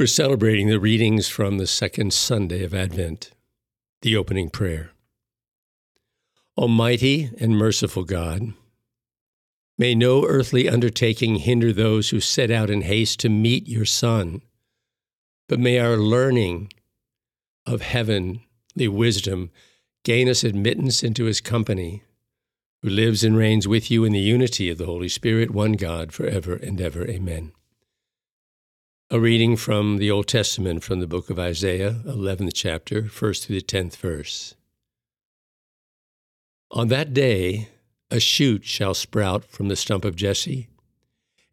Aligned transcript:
We're 0.00 0.06
celebrating 0.06 0.68
the 0.68 0.80
readings 0.80 1.28
from 1.28 1.58
the 1.58 1.66
second 1.66 2.14
Sunday 2.14 2.64
of 2.64 2.72
Advent, 2.72 3.32
the 4.00 4.16
opening 4.16 4.48
prayer. 4.48 4.92
Almighty 6.56 7.30
and 7.38 7.58
merciful 7.58 8.04
God, 8.04 8.54
may 9.76 9.94
no 9.94 10.24
earthly 10.24 10.70
undertaking 10.70 11.34
hinder 11.34 11.70
those 11.70 12.08
who 12.08 12.18
set 12.18 12.50
out 12.50 12.70
in 12.70 12.80
haste 12.80 13.20
to 13.20 13.28
meet 13.28 13.68
your 13.68 13.84
Son, 13.84 14.40
but 15.50 15.60
may 15.60 15.78
our 15.78 15.98
learning 15.98 16.72
of 17.66 17.82
heavenly 17.82 18.40
wisdom 18.78 19.50
gain 20.02 20.30
us 20.30 20.42
admittance 20.42 21.02
into 21.02 21.26
his 21.26 21.42
company, 21.42 22.04
who 22.80 22.88
lives 22.88 23.22
and 23.22 23.36
reigns 23.36 23.68
with 23.68 23.90
you 23.90 24.06
in 24.06 24.14
the 24.14 24.18
unity 24.18 24.70
of 24.70 24.78
the 24.78 24.86
Holy 24.86 25.10
Spirit, 25.10 25.50
one 25.50 25.72
God, 25.72 26.10
forever 26.10 26.54
and 26.54 26.80
ever. 26.80 27.06
Amen. 27.06 27.52
A 29.12 29.18
reading 29.18 29.56
from 29.56 29.96
the 29.96 30.08
Old 30.08 30.28
Testament 30.28 30.84
from 30.84 31.00
the 31.00 31.08
book 31.08 31.30
of 31.30 31.38
Isaiah, 31.40 32.00
11th 32.06 32.52
chapter, 32.54 33.02
1st 33.02 33.44
through 33.44 33.56
the 33.56 33.66
10th 33.66 33.96
verse. 33.96 34.54
On 36.70 36.86
that 36.86 37.12
day, 37.12 37.70
a 38.12 38.20
shoot 38.20 38.64
shall 38.64 38.94
sprout 38.94 39.44
from 39.44 39.66
the 39.66 39.74
stump 39.74 40.04
of 40.04 40.14
Jesse, 40.14 40.68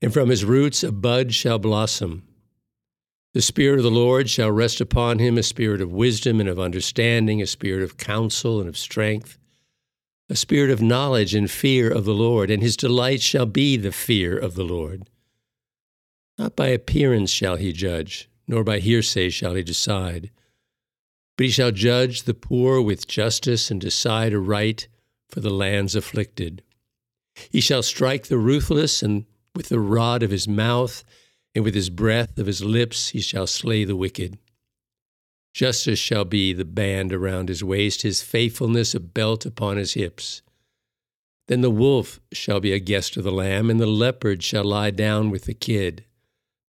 and 0.03 0.13
from 0.13 0.29
his 0.29 0.45
roots 0.45 0.84
a 0.84 0.91
bud 0.91 1.34
shall 1.34 1.57
blossom. 1.57 2.27
The 3.34 3.41
Spirit 3.41 3.79
of 3.79 3.84
the 3.84 3.89
Lord 3.89 4.29
shall 4.29 4.51
rest 4.51 4.79
upon 4.79 5.17
him 5.17 5.35
a 5.35 5.41
spirit 5.41 5.81
of 5.81 5.91
wisdom 5.91 6.39
and 6.39 6.48
of 6.48 6.59
understanding, 6.59 7.41
a 7.41 7.48
spirit 7.48 7.81
of 7.81 7.98
counsel 7.98 8.59
and 8.59 8.70
of 8.70 8.77
strength, 8.77 9.39
a 10.29 10.35
spirit 10.35 10.70
of 10.70 10.79
knowledge 10.79 11.34
and 11.34 11.49
fear 11.49 11.89
of 11.89 12.05
the 12.05 12.13
Lord, 12.13 12.51
and 12.51 12.62
his 12.62 12.77
delight 12.77 13.23
shall 13.23 13.48
be 13.48 13.77
the 13.77 13.91
fear 13.91 14.37
of 14.37 14.53
the 14.53 14.63
Lord. 14.63 15.09
Not 16.38 16.55
by 16.55 16.68
appearance 16.68 17.32
shall 17.32 17.55
he 17.55 17.73
judge, 17.73 18.30
nor 18.48 18.64
by 18.64 18.80
hearsay 18.80 19.30
shall 19.30 19.55
he 19.55 19.64
decide. 19.64 20.32
But 21.38 21.46
he 21.46 21.52
shall 21.52 21.72
judge 21.72 22.24
the 22.24 22.34
poor 22.34 22.82
with 22.82 23.07
justice 23.07 23.70
and 23.71 23.82
decide 23.82 24.34
aright 24.34 24.88
for 25.27 25.40
the 25.40 25.49
land's 25.49 25.96
afflicted. 25.96 26.63
He 27.49 27.62
shall 27.62 27.84
strike 27.84 28.27
the 28.27 28.38
ruthless, 28.38 29.04
and 29.04 29.26
with 29.55 29.70
the 29.70 29.79
rod 29.79 30.24
of 30.24 30.32
his 30.32 30.48
mouth 30.48 31.04
and 31.55 31.63
with 31.63 31.74
his 31.74 31.90
breath 31.90 32.38
of 32.38 32.46
his 32.46 32.63
lips 32.63 33.10
he 33.10 33.20
shall 33.20 33.48
slay 33.48 33.84
the 33.84 33.96
wicked. 33.96 34.38
Justice 35.54 35.98
shall 35.98 36.26
be 36.26 36.54
the 36.54 36.66
band 36.66 37.12
around 37.12 37.49
his 37.49 37.63
waist, 37.63 38.04
his 38.04 38.22
faithfulness 38.22 38.94
a 38.94 38.99
belt 38.99 39.44
upon 39.44 39.77
his 39.77 39.96
hips. 39.96 40.44
Then 41.48 41.62
the 41.62 41.72
wolf 41.72 42.20
shall 42.32 42.60
be 42.60 42.74
a 42.74 42.79
guest 42.79 43.18
of 43.18 43.24
the 43.24 43.32
lamb, 43.32 43.72
and 43.72 43.79
the 43.79 43.88
leopard 43.88 44.44
shall 44.44 44.63
lie 44.63 44.91
down 44.91 45.32
with 45.32 45.46
the 45.46 45.55
kid. 45.55 46.05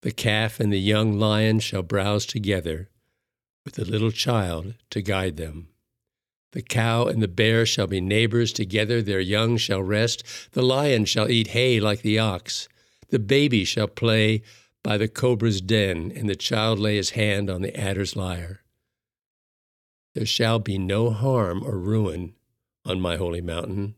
The 0.02 0.12
calf 0.12 0.60
and 0.60 0.72
the 0.72 0.80
young 0.80 1.18
lion 1.18 1.58
shall 1.58 1.82
browse 1.82 2.24
together, 2.24 2.88
with 3.64 3.74
the 3.74 3.84
little 3.84 4.12
child 4.12 4.74
to 4.90 5.02
guide 5.02 5.36
them. 5.36 5.68
The 6.52 6.62
cow 6.62 7.06
and 7.06 7.20
the 7.22 7.28
bear 7.28 7.66
shall 7.66 7.86
be 7.86 8.00
neighbors 8.00 8.52
together, 8.52 9.02
their 9.02 9.20
young 9.20 9.56
shall 9.56 9.82
rest. 9.82 10.22
The 10.52 10.62
lion 10.62 11.04
shall 11.04 11.30
eat 11.30 11.48
hay 11.48 11.80
like 11.80 12.02
the 12.02 12.18
ox. 12.18 12.68
The 13.08 13.18
baby 13.18 13.64
shall 13.64 13.88
play 13.88 14.42
by 14.82 14.96
the 14.96 15.08
cobra's 15.08 15.60
den, 15.60 16.12
and 16.14 16.28
the 16.28 16.36
child 16.36 16.78
lay 16.78 16.96
his 16.96 17.10
hand 17.10 17.50
on 17.50 17.62
the 17.62 17.78
adder's 17.78 18.16
lyre. 18.16 18.62
There 20.14 20.26
shall 20.26 20.58
be 20.58 20.78
no 20.78 21.10
harm 21.10 21.62
or 21.62 21.78
ruin 21.78 22.34
on 22.84 23.00
my 23.00 23.16
holy 23.16 23.40
mountain, 23.40 23.96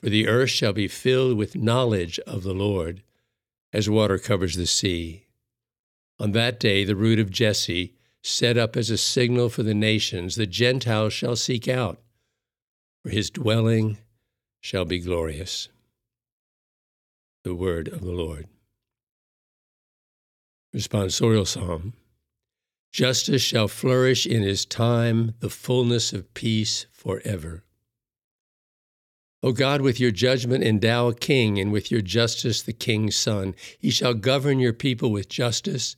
for 0.00 0.08
the 0.08 0.26
earth 0.26 0.50
shall 0.50 0.72
be 0.72 0.88
filled 0.88 1.36
with 1.36 1.54
knowledge 1.54 2.18
of 2.20 2.42
the 2.42 2.54
Lord 2.54 3.02
as 3.72 3.88
water 3.88 4.18
covers 4.18 4.56
the 4.56 4.66
sea. 4.66 5.26
On 6.18 6.32
that 6.32 6.58
day, 6.58 6.84
the 6.84 6.96
root 6.96 7.18
of 7.18 7.30
Jesse, 7.30 7.94
set 8.22 8.56
up 8.56 8.76
as 8.76 8.90
a 8.90 8.98
signal 8.98 9.48
for 9.48 9.62
the 9.62 9.74
nations, 9.74 10.34
the 10.34 10.46
Gentiles 10.46 11.12
shall 11.12 11.36
seek 11.36 11.68
out, 11.68 12.00
for 13.02 13.10
his 13.10 13.30
dwelling 13.30 13.98
shall 14.60 14.84
be 14.84 14.98
glorious. 14.98 15.68
The 17.44 17.54
word 17.54 17.88
of 17.88 18.00
the 18.00 18.12
Lord. 18.12 18.48
Responsorial 20.74 21.46
Psalm 21.46 21.94
Justice 22.92 23.42
shall 23.42 23.68
flourish 23.68 24.26
in 24.26 24.42
his 24.42 24.64
time, 24.64 25.34
the 25.40 25.50
fullness 25.50 26.12
of 26.12 26.34
peace 26.34 26.86
forever. 26.90 27.64
O 29.42 29.52
God, 29.52 29.80
with 29.80 30.00
your 30.00 30.10
judgment 30.10 30.64
endow 30.64 31.08
a 31.08 31.14
king, 31.14 31.58
and 31.58 31.70
with 31.70 31.90
your 31.90 32.00
justice 32.00 32.60
the 32.60 32.72
king's 32.72 33.14
son. 33.14 33.54
He 33.78 33.90
shall 33.90 34.14
govern 34.14 34.58
your 34.58 34.72
people 34.72 35.12
with 35.12 35.28
justice, 35.28 35.96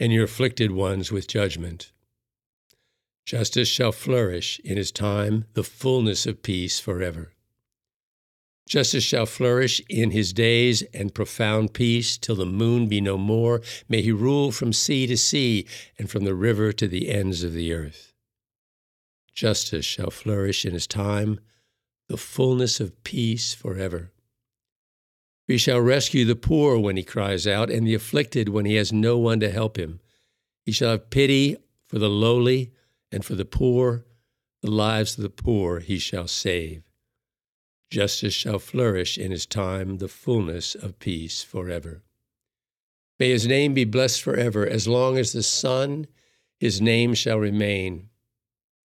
and 0.00 0.12
your 0.12 0.24
afflicted 0.24 0.72
ones 0.72 1.12
with 1.12 1.28
judgment. 1.28 1.92
Justice 3.24 3.68
shall 3.68 3.92
flourish 3.92 4.58
in 4.64 4.76
his 4.76 4.90
time, 4.90 5.44
the 5.54 5.62
fullness 5.62 6.26
of 6.26 6.42
peace 6.42 6.80
forever. 6.80 7.32
Justice 8.68 9.04
shall 9.04 9.26
flourish 9.26 9.80
in 9.88 10.10
his 10.10 10.32
days, 10.32 10.82
and 10.94 11.14
profound 11.14 11.74
peace 11.74 12.16
till 12.18 12.34
the 12.34 12.46
moon 12.46 12.88
be 12.88 13.00
no 13.00 13.16
more. 13.16 13.60
May 13.88 14.02
he 14.02 14.10
rule 14.10 14.50
from 14.50 14.72
sea 14.72 15.06
to 15.06 15.16
sea, 15.16 15.66
and 15.98 16.10
from 16.10 16.24
the 16.24 16.34
river 16.34 16.72
to 16.72 16.88
the 16.88 17.10
ends 17.10 17.44
of 17.44 17.52
the 17.52 17.72
earth. 17.72 18.12
Justice 19.32 19.84
shall 19.84 20.10
flourish 20.10 20.64
in 20.64 20.72
his 20.72 20.86
time, 20.88 21.38
the 22.08 22.16
fullness 22.16 22.80
of 22.80 23.02
peace 23.04 23.54
forever. 23.54 24.12
He 25.48 25.58
shall 25.58 25.80
rescue 25.80 26.24
the 26.24 26.36
poor 26.36 26.78
when 26.78 26.96
he 26.96 27.02
cries 27.02 27.46
out, 27.46 27.70
and 27.70 27.86
the 27.86 27.94
afflicted 27.94 28.48
when 28.48 28.64
he 28.64 28.76
has 28.76 28.92
no 28.92 29.18
one 29.18 29.40
to 29.40 29.50
help 29.50 29.78
him. 29.78 30.00
He 30.64 30.72
shall 30.72 30.90
have 30.90 31.10
pity 31.10 31.56
for 31.84 31.98
the 31.98 32.08
lowly 32.08 32.72
and 33.10 33.24
for 33.24 33.34
the 33.34 33.44
poor. 33.44 34.04
The 34.62 34.70
lives 34.70 35.18
of 35.18 35.22
the 35.22 35.30
poor 35.30 35.80
he 35.80 35.98
shall 35.98 36.28
save. 36.28 36.84
Justice 37.90 38.32
shall 38.32 38.58
flourish 38.58 39.18
in 39.18 39.30
his 39.30 39.44
time, 39.44 39.98
the 39.98 40.08
fullness 40.08 40.74
of 40.74 40.98
peace 40.98 41.42
forever. 41.42 42.02
May 43.18 43.30
his 43.30 43.46
name 43.46 43.74
be 43.74 43.84
blessed 43.84 44.22
forever. 44.22 44.66
As 44.66 44.88
long 44.88 45.18
as 45.18 45.32
the 45.32 45.42
sun, 45.42 46.06
his 46.58 46.80
name 46.80 47.12
shall 47.14 47.38
remain. 47.38 48.08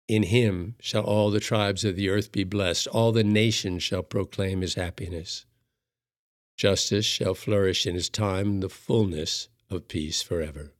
In 0.08 0.24
him 0.24 0.76
shall 0.80 1.02
all 1.02 1.30
the 1.30 1.40
tribes 1.40 1.84
of 1.84 1.96
the 1.96 2.08
earth 2.08 2.30
be 2.30 2.44
blessed, 2.44 2.86
all 2.88 3.10
the 3.10 3.24
nations 3.24 3.82
shall 3.82 4.02
proclaim 4.02 4.60
his 4.60 4.74
happiness. 4.74 5.44
Justice 6.56 7.04
shall 7.04 7.34
flourish 7.34 7.86
in 7.86 7.94
his 7.94 8.08
time, 8.08 8.60
the 8.60 8.68
fullness 8.68 9.48
of 9.68 9.88
peace 9.88 10.22
forever. 10.22 10.72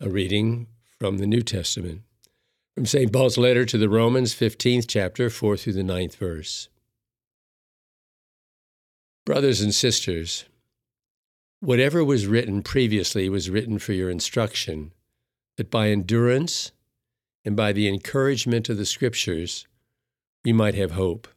A 0.00 0.10
reading 0.10 0.66
from 0.98 1.18
the 1.18 1.26
New 1.26 1.42
Testament, 1.42 2.02
from 2.74 2.86
St. 2.86 3.12
Paul's 3.12 3.38
letter 3.38 3.64
to 3.64 3.78
the 3.78 3.88
Romans, 3.88 4.34
15th 4.34 4.86
chapter, 4.88 5.30
4 5.30 5.56
through 5.56 5.72
the 5.74 5.82
9th 5.82 6.16
verse. 6.16 6.68
Brothers 9.24 9.60
and 9.60 9.72
sisters, 9.72 10.46
whatever 11.60 12.04
was 12.04 12.26
written 12.26 12.62
previously 12.62 13.28
was 13.28 13.48
written 13.48 13.78
for 13.78 13.92
your 13.92 14.10
instruction, 14.10 14.92
that 15.56 15.70
by 15.70 15.90
endurance, 15.90 16.72
and 17.44 17.56
by 17.56 17.72
the 17.72 17.88
encouragement 17.88 18.68
of 18.68 18.76
the 18.76 18.86
Scriptures, 18.86 19.66
we 20.44 20.52
might 20.52 20.74
have 20.74 20.92
hope. 20.92 21.28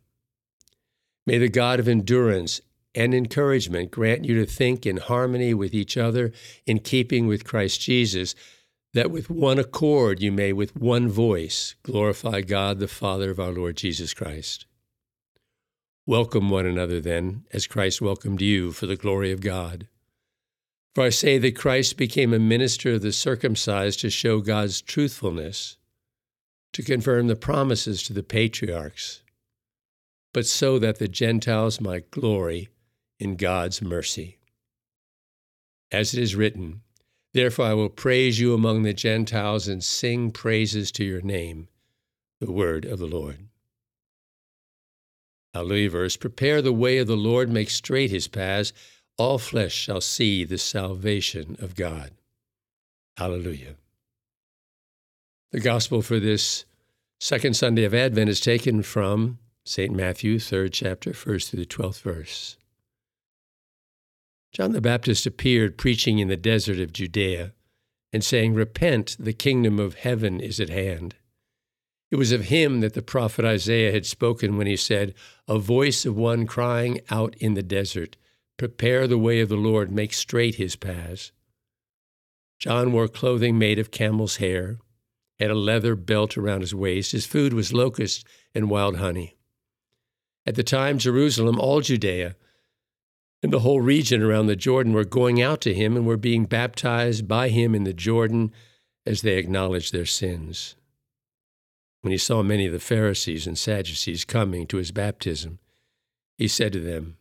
May 1.26 1.38
the 1.38 1.50
God 1.50 1.80
of 1.80 1.88
endurance 1.88 2.62
and 2.94 3.14
encouragement 3.14 3.92
grant 3.92 4.26
you 4.26 4.36
to 4.36 4.46
think 4.46 4.86
in 4.86 4.98
harmony 4.98 5.54
with 5.54 5.74
each 5.74 5.98
other, 5.98 6.32
in 6.66 6.80
keeping 6.80 7.28
with 7.28 7.44
Christ 7.44 7.82
Jesus, 7.82 8.36
that 8.94 9.12
with 9.12 9.30
one 9.30 9.60
accord 9.60 10.22
you 10.22 10.32
may 10.32 10.54
with 10.54 10.76
one 10.76 11.10
voice 11.10 11.76
glorify 11.84 12.42
God 12.42 12.80
the 12.80 12.88
Father 12.88 13.30
of 13.30 13.40
our 13.40 13.52
Lord 13.52 13.76
Jesus 13.76 14.14
Christ. 14.14 14.66
Welcome 16.08 16.50
one 16.50 16.66
another 16.68 17.02
then, 17.02 17.46
as 17.52 17.68
Christ 17.68 18.02
welcomed 18.02 18.42
you 18.42 18.72
for 18.72 18.86
the 18.86 18.96
glory 18.96 19.32
of 19.32 19.42
God. 19.42 19.88
For 20.94 21.04
I 21.04 21.10
say 21.10 21.38
that 21.40 21.58
Christ 21.58 21.98
became 21.98 22.34
a 22.34 22.40
minister 22.40 22.94
of 22.94 23.02
the 23.02 23.12
circumcised 23.12 24.00
to 24.02 24.10
show 24.10 24.40
God's 24.40 24.82
truthfulness 24.82 25.78
to 26.76 26.84
confirm 26.84 27.28
the 27.28 27.38
promises 27.38 28.04
to 28.04 28.12
the 28.12 28.22
patriarchs, 28.22 29.22
but 30.34 30.46
so 30.46 30.78
that 30.78 31.00
the 31.00 31.08
Gentiles 31.08 31.80
might 31.80 32.12
glory 32.12 32.68
in 33.18 33.38
God's 33.38 33.82
mercy. 33.82 34.40
As 35.90 36.14
it 36.14 36.22
is 36.22 36.36
written, 36.36 36.82
Therefore 37.34 37.68
I 37.68 37.74
will 37.76 37.88
praise 37.88 38.42
you 38.42 38.54
among 38.54 38.84
the 38.84 38.94
Gentiles 38.94 39.70
and 39.70 39.82
sing 39.82 40.32
praises 40.32 40.92
to 40.92 41.06
your 41.06 41.22
name, 41.22 41.70
the 42.42 42.52
word 42.52 42.84
of 42.84 43.00
the 43.00 43.08
Lord. 43.08 43.48
Hallelujah 45.54 45.92
verse 45.92 46.18
Prepare 46.18 46.62
the 46.62 46.74
way 46.74 46.98
of 46.98 47.08
the 47.08 47.16
Lord, 47.16 47.50
make 47.50 47.70
straight 47.70 48.12
his 48.12 48.28
paths. 48.28 48.74
All 49.18 49.38
flesh 49.38 49.74
shall 49.74 50.02
see 50.02 50.44
the 50.44 50.58
salvation 50.58 51.56
of 51.62 51.74
God. 51.74 52.12
Hallelujah. 53.16 53.76
The 55.56 55.62
gospel 55.62 56.02
for 56.02 56.20
this 56.20 56.66
second 57.18 57.56
Sunday 57.56 57.86
of 57.86 57.94
Advent 57.94 58.30
is 58.30 58.42
taken 58.42 58.84
from 58.84 59.40
St. 59.64 59.96
Matthew, 59.96 60.38
third 60.38 60.74
chapter, 60.74 61.14
first 61.14 61.50
through 61.50 61.62
the 61.62 61.66
twelfth 61.66 62.02
verse. 62.02 62.58
John 64.52 64.74
the 64.74 64.82
Baptist 64.82 65.26
appeared 65.26 65.78
preaching 65.78 66.20
in 66.20 66.28
the 66.28 66.36
desert 66.36 66.80
of 66.80 66.92
Judea 66.92 67.54
and 68.12 68.22
saying, 68.22 68.54
Repent, 68.54 69.16
the 69.18 69.32
kingdom 69.32 69.80
of 69.80 69.96
heaven 69.96 70.42
is 70.42 70.60
at 70.60 70.68
hand. 70.68 71.16
It 72.12 72.18
was 72.18 72.34
of 72.34 72.48
him 72.48 72.82
that 72.82 72.94
the 72.94 73.02
prophet 73.02 73.46
Isaiah 73.46 73.94
had 73.94 74.06
spoken 74.06 74.58
when 74.58 74.68
he 74.68 74.76
said, 74.76 75.14
A 75.48 75.58
voice 75.58 76.06
of 76.06 76.18
one 76.18 76.48
crying 76.48 77.00
out 77.10 77.34
in 77.38 77.54
the 77.54 77.64
desert, 77.64 78.18
Prepare 78.58 79.08
the 79.08 79.18
way 79.18 79.40
of 79.40 79.48
the 79.48 79.56
Lord, 79.56 79.90
make 79.90 80.12
straight 80.12 80.56
his 80.56 80.76
paths. 80.76 81.32
John 82.60 82.92
wore 82.92 83.08
clothing 83.08 83.58
made 83.58 83.80
of 83.80 83.90
camel's 83.90 84.36
hair, 84.36 84.80
had 85.40 85.52
a 85.52 85.56
leather 85.56 85.96
belt 85.96 86.38
around 86.38 86.62
his 86.62 86.74
waist. 86.74 87.12
His 87.12 87.26
food 87.26 87.54
was 87.54 87.74
locusts 87.74 88.24
and 88.54 88.70
wild 88.70 88.98
honey. 88.98 89.38
At 90.46 90.56
the 90.56 90.64
time, 90.64 90.98
Jerusalem, 90.98 91.60
all 91.60 91.82
Judea, 91.82 92.36
and 93.44 93.52
the 93.52 93.60
whole 93.60 93.82
region 93.82 94.24
around 94.24 94.48
the 94.48 94.56
Jordan 94.56 94.94
were 94.94 95.06
going 95.06 95.42
out 95.42 95.62
to 95.62 95.74
him 95.74 95.96
and 95.96 96.06
were 96.06 96.18
being 96.18 96.46
baptized 96.46 97.28
by 97.28 97.50
him 97.50 97.76
in 97.76 97.84
the 97.84 97.94
Jordan 97.94 98.52
as 99.06 99.22
they 99.22 99.38
acknowledged 99.38 99.94
their 99.94 100.06
sins. 100.06 100.76
When 102.02 102.12
he 102.12 102.18
saw 102.18 102.44
many 102.44 102.66
of 102.66 102.74
the 102.74 102.80
Pharisees 102.80 103.48
and 103.48 103.58
Sadducees 103.58 104.26
coming 104.26 104.68
to 104.68 104.78
his 104.78 104.92
baptism, 104.92 105.60
he 106.38 106.48
said 106.48 106.74
to 106.74 106.80
them, 106.80 107.18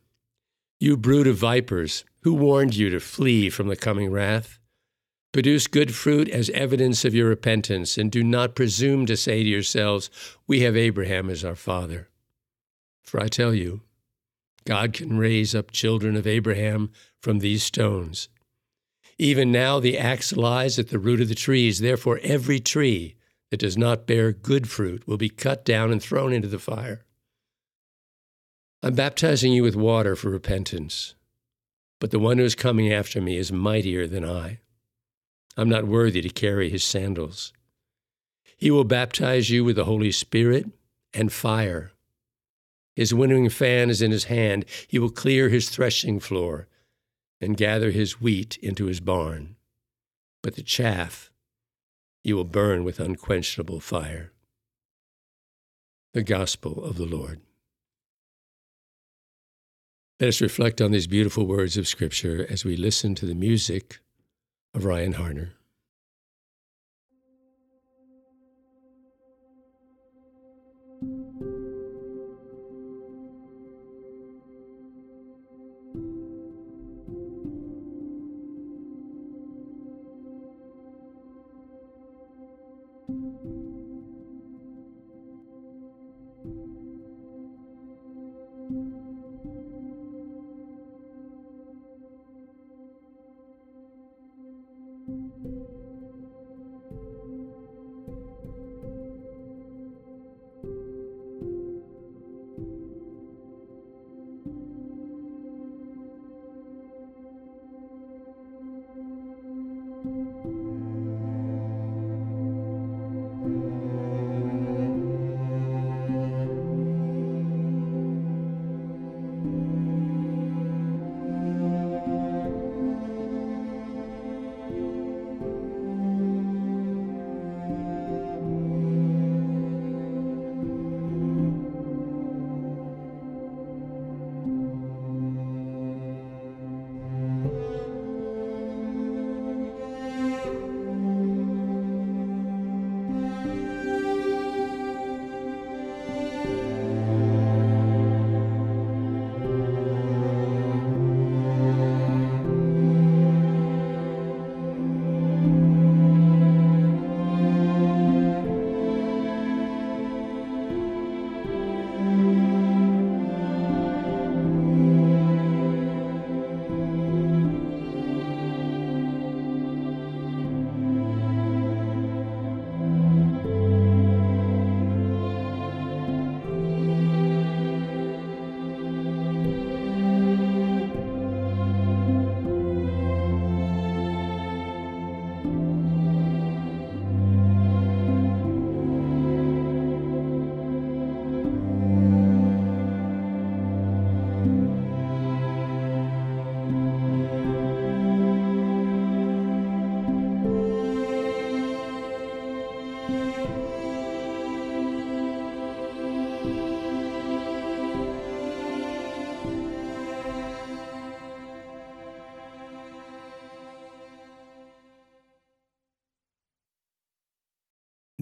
You 0.79 0.97
brood 0.97 1.27
of 1.27 1.37
vipers, 1.37 2.05
who 2.21 2.33
warned 2.33 2.75
you 2.75 2.89
to 2.89 2.99
flee 2.99 3.49
from 3.49 3.67
the 3.67 3.75
coming 3.75 4.11
wrath? 4.11 4.59
Produce 5.35 5.67
good 5.67 5.93
fruit 5.93 6.29
as 6.29 6.49
evidence 6.51 7.03
of 7.03 7.13
your 7.13 7.27
repentance, 7.27 7.97
and 7.97 8.09
do 8.09 8.23
not 8.23 8.55
presume 8.55 9.05
to 9.05 9.17
say 9.17 9.43
to 9.43 9.49
yourselves, 9.49 10.09
We 10.47 10.61
have 10.61 10.77
Abraham 10.77 11.29
as 11.29 11.43
our 11.43 11.57
father. 11.57 12.07
For 13.03 13.19
I 13.19 13.27
tell 13.27 13.53
you, 13.53 13.81
God 14.63 14.93
can 14.93 15.17
raise 15.17 15.53
up 15.53 15.71
children 15.71 16.15
of 16.15 16.25
Abraham 16.25 16.89
from 17.19 17.39
these 17.39 17.63
stones. 17.63 18.29
Even 19.17 19.51
now 19.51 19.81
the 19.81 19.97
axe 19.97 20.31
lies 20.31 20.79
at 20.79 20.87
the 20.87 20.99
root 20.99 21.19
of 21.19 21.27
the 21.27 21.35
trees. 21.35 21.79
Therefore, 21.79 22.21
every 22.23 22.61
tree 22.61 23.17
that 23.51 23.59
does 23.59 23.77
not 23.77 24.07
bear 24.07 24.31
good 24.31 24.69
fruit 24.69 25.05
will 25.05 25.17
be 25.17 25.27
cut 25.27 25.65
down 25.65 25.91
and 25.91 26.01
thrown 26.01 26.31
into 26.31 26.47
the 26.47 26.59
fire. 26.59 27.03
I'm 28.81 28.95
baptizing 28.95 29.51
you 29.51 29.63
with 29.63 29.75
water 29.75 30.15
for 30.15 30.29
repentance, 30.29 31.13
but 31.99 32.11
the 32.11 32.19
one 32.19 32.37
who 32.37 32.45
is 32.45 32.55
coming 32.55 32.89
after 32.93 33.19
me 33.19 33.35
is 33.35 33.51
mightier 33.51 34.07
than 34.07 34.23
I. 34.23 34.59
I'm 35.57 35.69
not 35.69 35.87
worthy 35.87 36.21
to 36.21 36.29
carry 36.29 36.69
his 36.69 36.83
sandals. 36.83 37.53
He 38.57 38.71
will 38.71 38.83
baptize 38.83 39.49
you 39.49 39.63
with 39.63 39.75
the 39.75 39.85
Holy 39.85 40.11
Spirit 40.11 40.65
and 41.13 41.31
fire. 41.31 41.91
His 42.95 43.13
winnowing 43.13 43.49
fan 43.49 43.89
is 43.89 44.01
in 44.01 44.11
his 44.11 44.25
hand. 44.25 44.65
He 44.87 44.99
will 44.99 45.09
clear 45.09 45.49
his 45.49 45.69
threshing 45.69 46.19
floor 46.19 46.67
and 47.41 47.57
gather 47.57 47.91
his 47.91 48.21
wheat 48.21 48.57
into 48.57 48.85
his 48.85 48.99
barn. 48.99 49.55
But 50.41 50.55
the 50.55 50.63
chaff 50.63 51.31
he 52.23 52.33
will 52.33 52.45
burn 52.45 52.83
with 52.83 52.99
unquenchable 52.99 53.79
fire. 53.79 54.31
The 56.13 56.23
Gospel 56.23 56.83
of 56.83 56.97
the 56.97 57.05
Lord. 57.05 57.41
Let 60.19 60.29
us 60.29 60.41
reflect 60.41 60.81
on 60.81 60.91
these 60.91 61.07
beautiful 61.07 61.45
words 61.45 61.77
of 61.77 61.87
Scripture 61.87 62.47
as 62.49 62.63
we 62.63 62.77
listen 62.77 63.15
to 63.15 63.25
the 63.25 63.35
music 63.35 63.99
of 64.75 64.83
Ryan 64.83 65.13
Harner. 65.13 65.51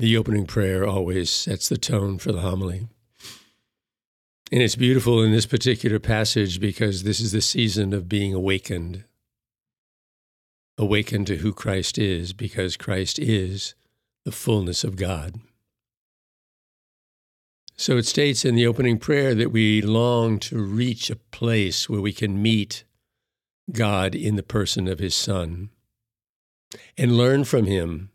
The 0.04 0.18
opening 0.18 0.46
prayer 0.46 0.86
always 0.86 1.30
sets 1.30 1.70
the 1.70 1.78
tone 1.78 2.18
for 2.18 2.34
the 2.34 2.42
homily. 2.42 2.90
And 4.52 4.62
it's 4.62 4.76
beautiful 4.76 5.24
in 5.24 5.32
this 5.32 5.46
particular 5.46 5.98
passage 5.98 6.60
because 6.60 7.04
this 7.04 7.22
is 7.22 7.32
the 7.32 7.40
season 7.40 7.94
of 7.94 8.10
being 8.10 8.34
awakened. 8.34 9.06
Awakened 10.78 11.28
to 11.28 11.38
who 11.38 11.54
Christ 11.54 11.98
is 11.98 12.34
because 12.34 12.76
Christ 12.76 13.18
is 13.18 13.76
the 14.26 14.34
fullness 14.34 14.84
of 14.84 14.98
God. 14.98 15.36
So 17.78 17.96
it 17.96 18.06
states 18.06 18.44
in 18.44 18.56
the 18.56 18.68
opening 18.68 19.00
prayer 19.00 19.34
that 19.34 19.54
we 19.54 19.82
long 19.82 20.38
to 20.40 20.62
reach 20.62 21.10
a 21.10 21.16
place 21.16 21.88
where 21.88 22.02
we 22.02 22.12
can 22.12 22.42
meet 22.42 22.84
God 23.72 24.16
in 24.16 24.36
the 24.36 24.44
person 24.44 24.90
of 24.90 25.00
His 25.00 25.16
Son 25.16 25.70
and 26.98 27.16
learn 27.16 27.46
from 27.46 27.68
Him 27.68 28.10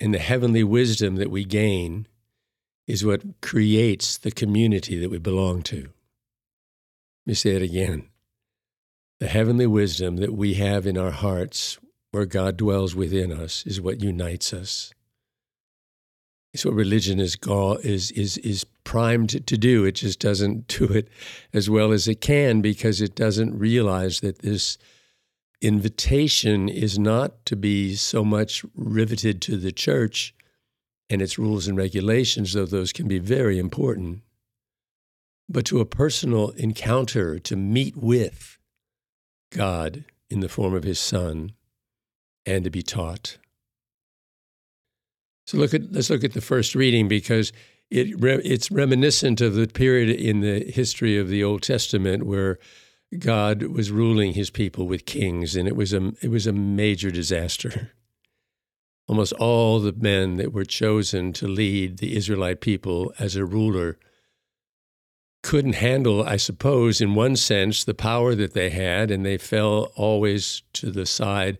and 0.00 0.12
the 0.12 0.18
heavenly 0.18 0.64
wisdom 0.64 1.16
that 1.16 1.30
we 1.30 1.44
gain 1.44 2.06
is 2.86 3.04
what 3.04 3.40
creates 3.40 4.16
the 4.18 4.30
community 4.30 4.98
that 4.98 5.10
we 5.10 5.18
belong 5.18 5.62
to. 5.62 5.76
Let 5.76 7.26
me 7.26 7.34
say 7.34 7.50
it 7.50 7.62
again. 7.62 8.08
The 9.18 9.28
heavenly 9.28 9.66
wisdom 9.66 10.16
that 10.16 10.34
we 10.34 10.54
have 10.54 10.86
in 10.86 10.98
our 10.98 11.10
hearts, 11.10 11.78
where 12.12 12.26
God 12.26 12.56
dwells 12.56 12.94
within 12.94 13.32
us, 13.32 13.64
is 13.66 13.80
what 13.80 14.02
unites 14.02 14.52
us. 14.52 14.92
It's 16.52 16.64
what 16.64 16.74
religion 16.74 17.18
is 17.18 17.36
is 17.82 18.10
is 18.12 18.38
is 18.38 18.64
primed 18.84 19.46
to 19.46 19.58
do. 19.58 19.84
It 19.84 19.92
just 19.92 20.20
doesn't 20.20 20.68
do 20.68 20.84
it 20.84 21.08
as 21.52 21.68
well 21.68 21.92
as 21.92 22.08
it 22.08 22.20
can 22.20 22.62
because 22.62 23.00
it 23.00 23.14
doesn't 23.14 23.58
realize 23.58 24.20
that 24.20 24.38
this 24.40 24.78
invitation 25.60 26.68
is 26.68 26.98
not 26.98 27.44
to 27.46 27.56
be 27.56 27.94
so 27.94 28.24
much 28.24 28.64
riveted 28.74 29.40
to 29.42 29.56
the 29.56 29.72
church 29.72 30.34
and 31.08 31.22
its 31.22 31.38
rules 31.38 31.68
and 31.68 31.76
regulations, 31.76 32.52
though 32.52 32.66
those 32.66 32.92
can 32.92 33.08
be 33.08 33.18
very 33.18 33.58
important, 33.58 34.22
but 35.48 35.64
to 35.66 35.80
a 35.80 35.86
personal 35.86 36.50
encounter, 36.50 37.38
to 37.38 37.56
meet 37.56 37.96
with 37.96 38.58
God 39.52 40.04
in 40.28 40.40
the 40.40 40.48
form 40.48 40.74
of 40.74 40.84
His 40.84 40.98
Son, 40.98 41.52
and 42.44 42.64
to 42.64 42.70
be 42.70 42.82
taught. 42.82 43.38
So 45.46 45.58
look 45.58 45.74
at 45.74 45.92
let's 45.92 46.10
look 46.10 46.24
at 46.24 46.32
the 46.32 46.40
first 46.40 46.74
reading 46.74 47.06
because 47.06 47.52
it 47.88 48.16
it's 48.44 48.70
reminiscent 48.70 49.40
of 49.40 49.54
the 49.54 49.68
period 49.68 50.10
in 50.10 50.40
the 50.40 50.70
history 50.72 51.16
of 51.16 51.28
the 51.28 51.44
Old 51.44 51.62
Testament 51.62 52.26
where 52.26 52.58
God 53.20 53.62
was 53.64 53.90
ruling 53.90 54.34
His 54.34 54.50
people 54.50 54.86
with 54.86 55.06
kings, 55.06 55.56
and 55.56 55.66
it 55.66 55.76
was 55.76 55.92
a 55.92 56.12
it 56.22 56.30
was 56.30 56.46
a 56.46 56.52
major 56.52 57.10
disaster. 57.10 57.92
Almost 59.08 59.32
all 59.34 59.78
the 59.78 59.92
men 59.92 60.36
that 60.36 60.52
were 60.52 60.64
chosen 60.64 61.32
to 61.34 61.46
lead 61.46 61.98
the 61.98 62.16
Israelite 62.16 62.60
people 62.60 63.12
as 63.18 63.36
a 63.36 63.44
ruler 63.44 63.98
couldn't 65.44 65.74
handle, 65.74 66.24
I 66.24 66.38
suppose, 66.38 67.00
in 67.00 67.14
one 67.14 67.36
sense, 67.36 67.84
the 67.84 67.94
power 67.94 68.34
that 68.34 68.52
they 68.52 68.70
had, 68.70 69.12
and 69.12 69.24
they 69.24 69.38
fell 69.38 69.92
always 69.94 70.62
to 70.72 70.90
the 70.90 71.06
side 71.06 71.58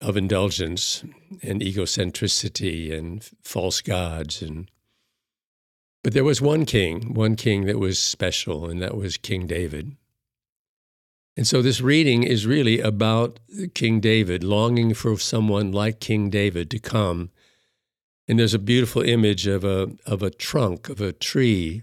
of 0.00 0.16
indulgence 0.16 1.02
and 1.42 1.60
egocentricity 1.60 2.96
and 2.96 3.28
false 3.42 3.80
gods 3.80 4.42
and 4.42 4.70
but 6.06 6.12
there 6.12 6.22
was 6.22 6.40
one 6.40 6.66
king, 6.66 7.14
one 7.14 7.34
king 7.34 7.64
that 7.64 7.80
was 7.80 7.98
special, 7.98 8.70
and 8.70 8.80
that 8.80 8.96
was 8.96 9.16
King 9.16 9.48
David. 9.48 9.96
And 11.36 11.46
so 11.46 11.60
this 11.60 11.82
reading 11.82 12.22
is 12.22 12.46
really 12.46 12.80
about 12.80 13.40
King 13.74 14.00
David, 14.00 14.42
longing 14.42 14.94
for 14.94 15.18
someone 15.18 15.70
like 15.70 16.00
King 16.00 16.30
David 16.30 16.70
to 16.70 16.78
come. 16.78 17.30
And 18.26 18.38
there's 18.38 18.54
a 18.54 18.58
beautiful 18.58 19.02
image 19.02 19.46
of 19.46 19.62
a, 19.62 19.90
of 20.06 20.22
a 20.22 20.30
trunk 20.30 20.88
of 20.88 21.00
a 21.00 21.12
tree. 21.12 21.82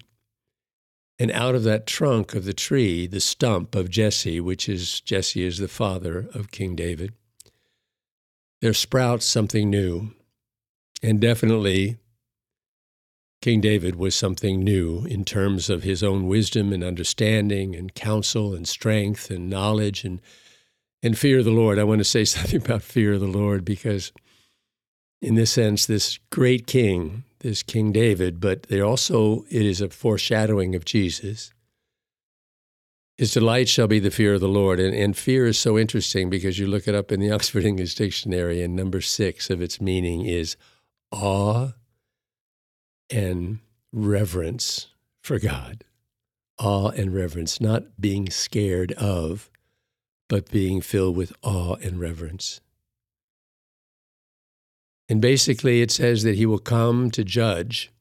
And 1.19 1.31
out 1.31 1.53
of 1.53 1.63
that 1.63 1.85
trunk 1.85 2.33
of 2.33 2.45
the 2.45 2.53
tree, 2.53 3.05
the 3.05 3.19
stump 3.19 3.75
of 3.75 3.91
Jesse, 3.91 4.39
which 4.39 4.67
is 4.67 4.99
Jesse 5.01 5.45
is 5.45 5.59
the 5.59 5.67
father 5.67 6.27
of 6.33 6.51
King 6.51 6.75
David, 6.75 7.13
there 8.61 8.73
sprouts 8.73 9.25
something 9.25 9.69
new. 9.69 10.11
And 11.03 11.21
definitely, 11.21 11.97
King 13.43 13.59
David 13.59 13.97
was 13.97 14.15
something 14.15 14.63
new 14.63 15.03
in 15.03 15.25
terms 15.25 15.69
of 15.69 15.83
his 15.83 16.01
own 16.01 16.27
wisdom 16.27 16.71
and 16.71 16.81
understanding 16.81 17.75
and 17.75 17.93
counsel 17.93 18.55
and 18.55 18.65
strength 18.65 19.29
and 19.29 19.49
knowledge 19.49 20.05
and 20.05 20.21
and 21.01 21.17
fear 21.17 21.39
of 21.39 21.43
the 21.43 21.51
Lord. 21.51 21.77
I 21.77 21.83
want 21.83 21.99
to 21.99 22.05
say 22.05 22.23
something 22.23 22.61
about 22.61 22.83
fear 22.83 23.11
of 23.11 23.19
the 23.19 23.27
Lord 23.27 23.65
because 23.65 24.13
in 25.21 25.35
this 25.35 25.51
sense 25.51 25.85
this 25.85 26.19
great 26.29 26.67
king, 26.67 27.25
this 27.39 27.63
King 27.63 27.91
David, 27.91 28.39
but 28.39 28.63
they 28.63 28.79
also 28.79 29.43
it 29.49 29.65
is 29.65 29.81
a 29.81 29.89
foreshadowing 29.89 30.73
of 30.73 30.85
Jesus. 30.85 31.51
His 33.17 33.33
delight 33.33 33.67
shall 33.67 33.87
be 33.87 33.99
the 33.99 34.09
fear 34.09 34.35
of 34.35 34.39
the 34.39 34.47
Lord. 34.47 34.79
And, 34.79 34.95
and 34.95 35.17
fear 35.17 35.47
is 35.47 35.59
so 35.59 35.77
interesting 35.77 36.29
because 36.29 36.59
you 36.59 36.67
look 36.67 36.87
it 36.87 36.95
up 36.95 37.11
in 37.11 37.19
the 37.19 37.31
Oxford 37.37 37.65
English 37.65 37.95
Dictionary, 37.95 38.61
and 38.61 38.73
number 38.73 39.01
six 39.01 39.49
of 39.49 39.61
its 39.61 39.81
meaning 39.81 40.25
is 40.25 40.55
awe 41.11 41.73
and 43.13 43.59
reverence 43.91 44.87
for 45.21 45.39
God. 45.39 45.83
Awe 46.59 46.89
and 46.89 47.13
reverence, 47.13 47.61
not 47.61 47.99
being 47.99 48.29
scared 48.29 48.91
of, 48.93 49.49
but 50.27 50.51
being 50.51 50.81
filled 50.81 51.15
with 51.15 51.33
awe 51.41 51.75
and 51.75 51.99
reverence. 51.99 52.59
And 55.09 55.21
basically, 55.21 55.81
it 55.81 55.91
says 55.91 56.23
that 56.23 56.35
he 56.35 56.45
will 56.45 56.59
come 56.59 57.11
to 57.11 57.23
judge. 57.23 57.91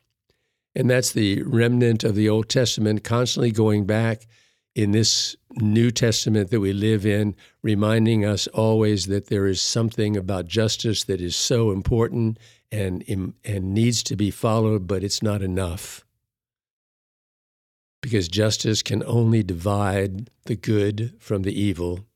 And 0.75 0.89
that's 0.89 1.13
the 1.13 1.43
remnant 1.43 2.05
of 2.05 2.15
the 2.15 2.29
Old 2.29 2.49
Testament 2.49 3.05
constantly 3.05 3.51
going 3.51 3.85
back 3.85 4.27
in 4.75 4.93
this 4.93 5.37
New 5.57 5.91
Testament 5.91 6.51
that 6.51 6.61
we 6.61 6.73
live 6.73 7.05
in, 7.05 7.35
reminding 7.63 8.25
us 8.25 8.47
always 8.49 9.07
that 9.07 9.27
there 9.27 9.47
is 9.47 9.61
something 9.61 10.17
about 10.17 10.47
justice 10.47 11.05
that 11.05 11.21
is 11.21 11.37
so 11.37 11.71
important 11.71 12.39
and, 12.73 13.05
and 13.45 13.75
needs 13.75 14.03
to 14.05 14.17
be 14.17 14.31
followed, 14.31 14.87
but 14.87 15.05
it's 15.05 15.23
not 15.23 15.43
enough. 15.43 16.05
Because 18.01 18.27
justice 18.27 18.83
can 18.83 19.05
only 19.05 19.45
divide 19.45 20.31
the 20.47 20.57
good 20.57 21.15
from 21.21 21.43
the 21.43 21.59
evil, 21.59 22.07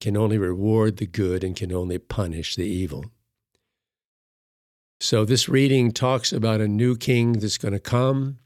can 0.00 0.16
only 0.16 0.38
reward 0.38 0.96
the 0.96 1.06
good, 1.06 1.44
and 1.44 1.54
can 1.54 1.72
only 1.72 1.98
punish 1.98 2.56
the 2.56 2.66
evil. 2.66 3.04
So, 4.98 5.24
this 5.24 5.48
reading 5.48 5.92
talks 5.92 6.32
about 6.32 6.60
a 6.60 6.66
new 6.66 6.96
king 6.96 7.34
that's 7.34 7.58
going 7.58 7.74
to 7.74 7.78
come 7.78 8.38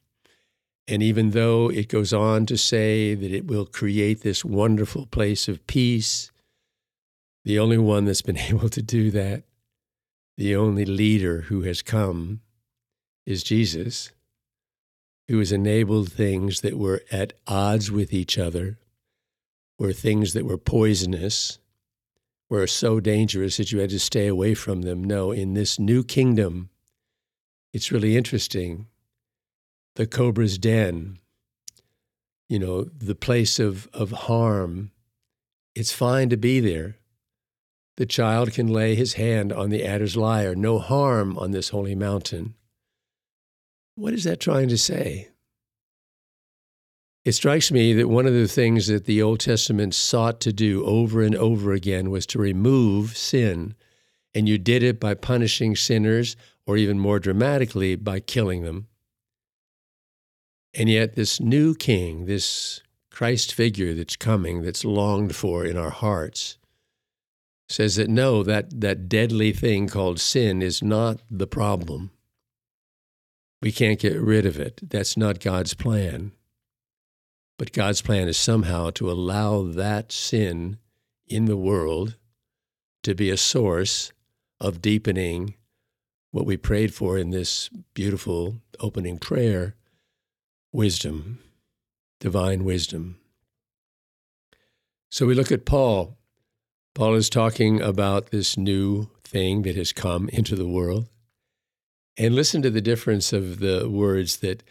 and 0.89 1.03
even 1.03 1.31
though 1.31 1.71
it 1.71 1.89
goes 1.89 2.13
on 2.13 2.47
to 2.47 2.59
say 2.59 3.15
that 3.15 3.33
it 3.33 3.47
will 3.47 3.67
create 3.67 4.23
this 4.23 4.45
wonderful 4.45 5.07
place 5.07 5.49
of 5.49 5.67
peace, 5.67 6.31
the 7.45 7.59
only 7.59 7.79
one 7.79 8.05
that's 8.05 8.23
been 8.23 8.39
able 8.51 8.69
to 8.69 8.83
do 8.83 9.11
that, 9.13 9.45
the 10.37 10.57
only 10.57 10.85
leader 10.85 11.43
who 11.43 11.63
has 11.63 11.83
come, 11.83 12.41
is 13.27 13.43
Jesus, 13.43 14.11
who 15.29 15.39
has 15.39 15.53
enabled 15.53 16.13
things 16.13 16.61
that 16.61 16.77
were 16.77 17.03
at 17.11 17.35
odds 17.47 17.91
with 17.91 18.13
each 18.13 18.39
other, 18.39 18.79
were 19.79 19.93
things 19.93 20.33
that 20.33 20.45
were 20.45 20.59
poisonous, 20.59 21.59
were 22.49 22.67
so 22.67 23.01
dangerous 23.01 23.57
that 23.57 23.73
you 23.73 23.79
had 23.79 23.91
to 23.91 23.99
stay 23.99 24.27
away 24.27 24.55
from 24.55 24.83
them. 24.83 25.03
No, 25.03 25.31
in 25.31 25.55
this 25.55 25.79
new 25.79 26.05
kingdom, 26.05 26.71
it's 27.73 27.91
really 27.91 28.17
interesting 28.17 28.87
the 29.95 30.07
cobra's 30.07 30.59
den, 30.59 31.19
you 32.49 32.59
know, 32.59 32.85
the 32.85 33.15
place 33.15 33.59
of, 33.59 33.89
of 33.93 34.11
harm, 34.11 34.91
it's 35.75 35.93
fine 35.93 36.29
to 36.31 36.37
be 36.37 36.61
there. 36.61 36.97
The 38.03 38.07
child 38.07 38.53
can 38.53 38.67
lay 38.67 38.97
his 38.97 39.13
hand 39.13 39.53
on 39.53 39.71
the 39.71 39.85
adder's 39.85 40.17
lyre, 40.17 40.57
no 40.57 40.81
harm 40.81 41.39
on 41.39 41.53
this 41.53 41.69
holy 41.69 41.95
mountain. 41.95 42.57
What 43.95 44.13
is 44.13 44.25
that 44.25 44.41
trying 44.41 44.67
to 44.71 44.77
say? 44.77 45.29
It 47.25 47.31
strikes 47.31 47.71
me 47.71 47.93
that 47.93 48.09
one 48.09 48.27
of 48.27 48.33
the 48.33 48.49
things 48.49 48.89
that 48.89 49.05
the 49.05 49.23
Old 49.23 49.39
Testament 49.39 49.95
sought 49.95 50.41
to 50.41 50.53
do 50.53 50.85
over 50.85 51.23
and 51.23 51.37
over 51.37 51.73
again 51.73 52.11
was 52.11 52.27
to 52.27 52.41
remove 52.41 53.17
sin. 53.17 53.77
And 54.35 54.49
you 54.49 54.59
did 54.59 54.83
it 54.83 54.99
by 54.99 55.15
punishing 55.15 55.77
sinners, 55.77 56.35
or 56.67 56.77
even 56.77 56.99
more 56.99 57.21
dramatically, 57.21 57.95
by 57.95 58.19
killing 58.19 58.65
them. 58.65 58.89
And 60.75 60.91
yet, 60.91 61.15
this 61.15 61.39
new 61.39 61.73
king, 61.77 62.27
this 62.27 62.83
Christ 63.13 63.55
figure 63.55 63.95
that's 63.95 64.17
coming, 64.17 64.63
that's 64.63 64.85
longed 64.85 65.37
for 65.37 65.65
in 65.65 65.77
our 65.77 65.91
hearts, 65.91 66.59
says 67.69 67.97
that 67.97 68.09
no, 68.09 68.43
that, 68.43 68.81
that 68.81 69.09
deadly 69.09 69.53
thing 69.53 69.89
called 69.89 70.21
sin 70.21 70.63
is 70.63 70.83
not 70.83 71.21
the 71.31 71.47
problem. 71.47 72.11
We 73.61 73.73
can't 73.73 73.99
get 73.99 74.21
rid 74.21 74.45
of 74.45 74.59
it. 74.59 74.81
That's 74.91 75.17
not 75.17 75.41
God's 75.41 75.75
plan. 75.75 76.33
But 77.59 77.73
God's 77.73 78.03
plan 78.03 78.29
is 78.29 78.37
somehow 78.37 78.91
to 78.91 79.11
allow 79.11 79.63
that 79.63 80.11
sin 80.11 80.79
in 81.29 81.45
the 81.45 81.57
world 81.57 82.17
to 83.05 83.15
be 83.15 83.31
a 83.31 83.37
source 83.37 84.13
of 84.61 84.83
deepening 84.83 85.55
what 86.31 86.47
we 86.47 86.57
prayed 86.57 86.95
for 86.95 87.19
in 87.19 87.31
this 87.31 87.69
beautiful 87.95 88.57
opening 88.81 89.19
prayer 89.19 89.77
wisdom, 90.73 91.39
divine 92.19 92.65
wisdom. 92.65 93.19
So 95.11 95.27
we 95.27 95.35
look 95.35 95.53
at 95.53 95.67
Paul. 95.67 96.17
Paul 96.95 97.15
is 97.15 97.31
talking 97.31 97.81
about 97.81 98.31
this 98.31 98.57
new 98.57 99.09
thing 99.25 99.63
that 99.63 99.77
has 99.77 99.93
come 99.93 100.29
into 100.29 100.55
the 100.55 100.69
world. 100.69 101.09
And 102.19 102.35
listen 102.35 102.61
to 102.63 102.71
the 102.71 102.83
difference 102.83 103.33
of 103.33 103.61
the 103.61 103.89
words 103.89 104.39
that 104.39 104.63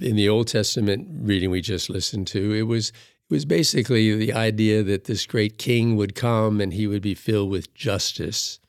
in 0.00 0.14
the 0.14 0.28
Old 0.28 0.46
Testament 0.48 1.08
reading 1.10 1.50
we 1.50 1.60
just 1.60 1.90
listened 1.90 2.28
to. 2.28 2.52
It 2.52 2.62
was 2.62 2.90
it 2.90 3.34
was 3.34 3.44
basically 3.44 4.14
the 4.14 4.34
idea 4.34 4.82
that 4.82 5.04
this 5.04 5.26
great 5.26 5.58
king 5.58 5.96
would 5.96 6.14
come 6.14 6.60
and 6.60 6.72
he 6.72 6.86
would 6.86 7.02
be 7.02 7.14
filled 7.14 7.50
with 7.50 7.74
justice 7.74 8.60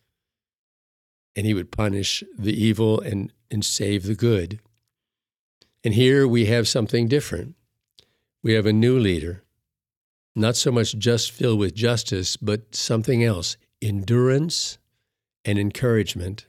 and 1.36 1.46
he 1.46 1.54
would 1.54 1.72
punish 1.72 2.24
the 2.38 2.54
evil 2.54 3.00
and, 3.02 3.34
and 3.52 3.66
save 3.66 4.04
the 4.04 4.16
good. 4.16 4.60
And 5.84 5.94
here 5.94 6.26
we 6.28 6.46
have 6.46 6.68
something 6.68 7.08
different. 7.08 7.56
We 8.42 8.54
have 8.54 8.66
a 8.66 8.74
new 8.74 8.98
leader. 8.98 9.44
Not 10.36 10.56
so 10.56 10.72
much 10.72 10.98
just 10.98 11.32
filled 11.32 11.60
with 11.60 11.74
justice, 11.74 12.38
but 12.38 12.76
something 12.76 13.24
else 13.24 13.58
endurance 13.82 14.78
and 15.44 15.60
encouragement. 15.60 16.46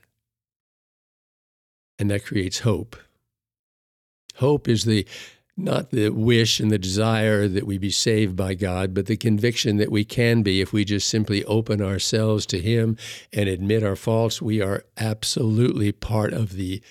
And 1.99 2.09
that 2.09 2.25
creates 2.25 2.59
hope. 2.59 2.95
Hope 4.35 4.67
is 4.67 4.85
the 4.85 5.07
not 5.59 5.89
the 5.89 6.09
wish 6.09 6.59
and 6.59 6.69
the 6.69 6.77
desire 6.77 7.47
that 7.47 7.65
we 7.65 7.79
be 7.79 7.89
saved 7.89 8.35
by 8.35 8.53
God, 8.53 8.93
but 8.93 9.07
the 9.07 9.17
conviction 9.17 9.77
that 9.77 9.91
we 9.91 10.05
can 10.05 10.43
be 10.43 10.61
if 10.61 10.71
we 10.71 10.85
just 10.85 11.09
simply 11.09 11.43
open 11.45 11.81
ourselves 11.81 12.45
to 12.47 12.61
Him 12.61 12.95
and 13.33 13.49
admit 13.49 13.81
our 13.81 13.95
faults. 13.95 14.39
We 14.39 14.61
are 14.61 14.83
absolutely 14.97 15.91
part 15.91 16.31
of 16.31 16.53
the 16.53 16.83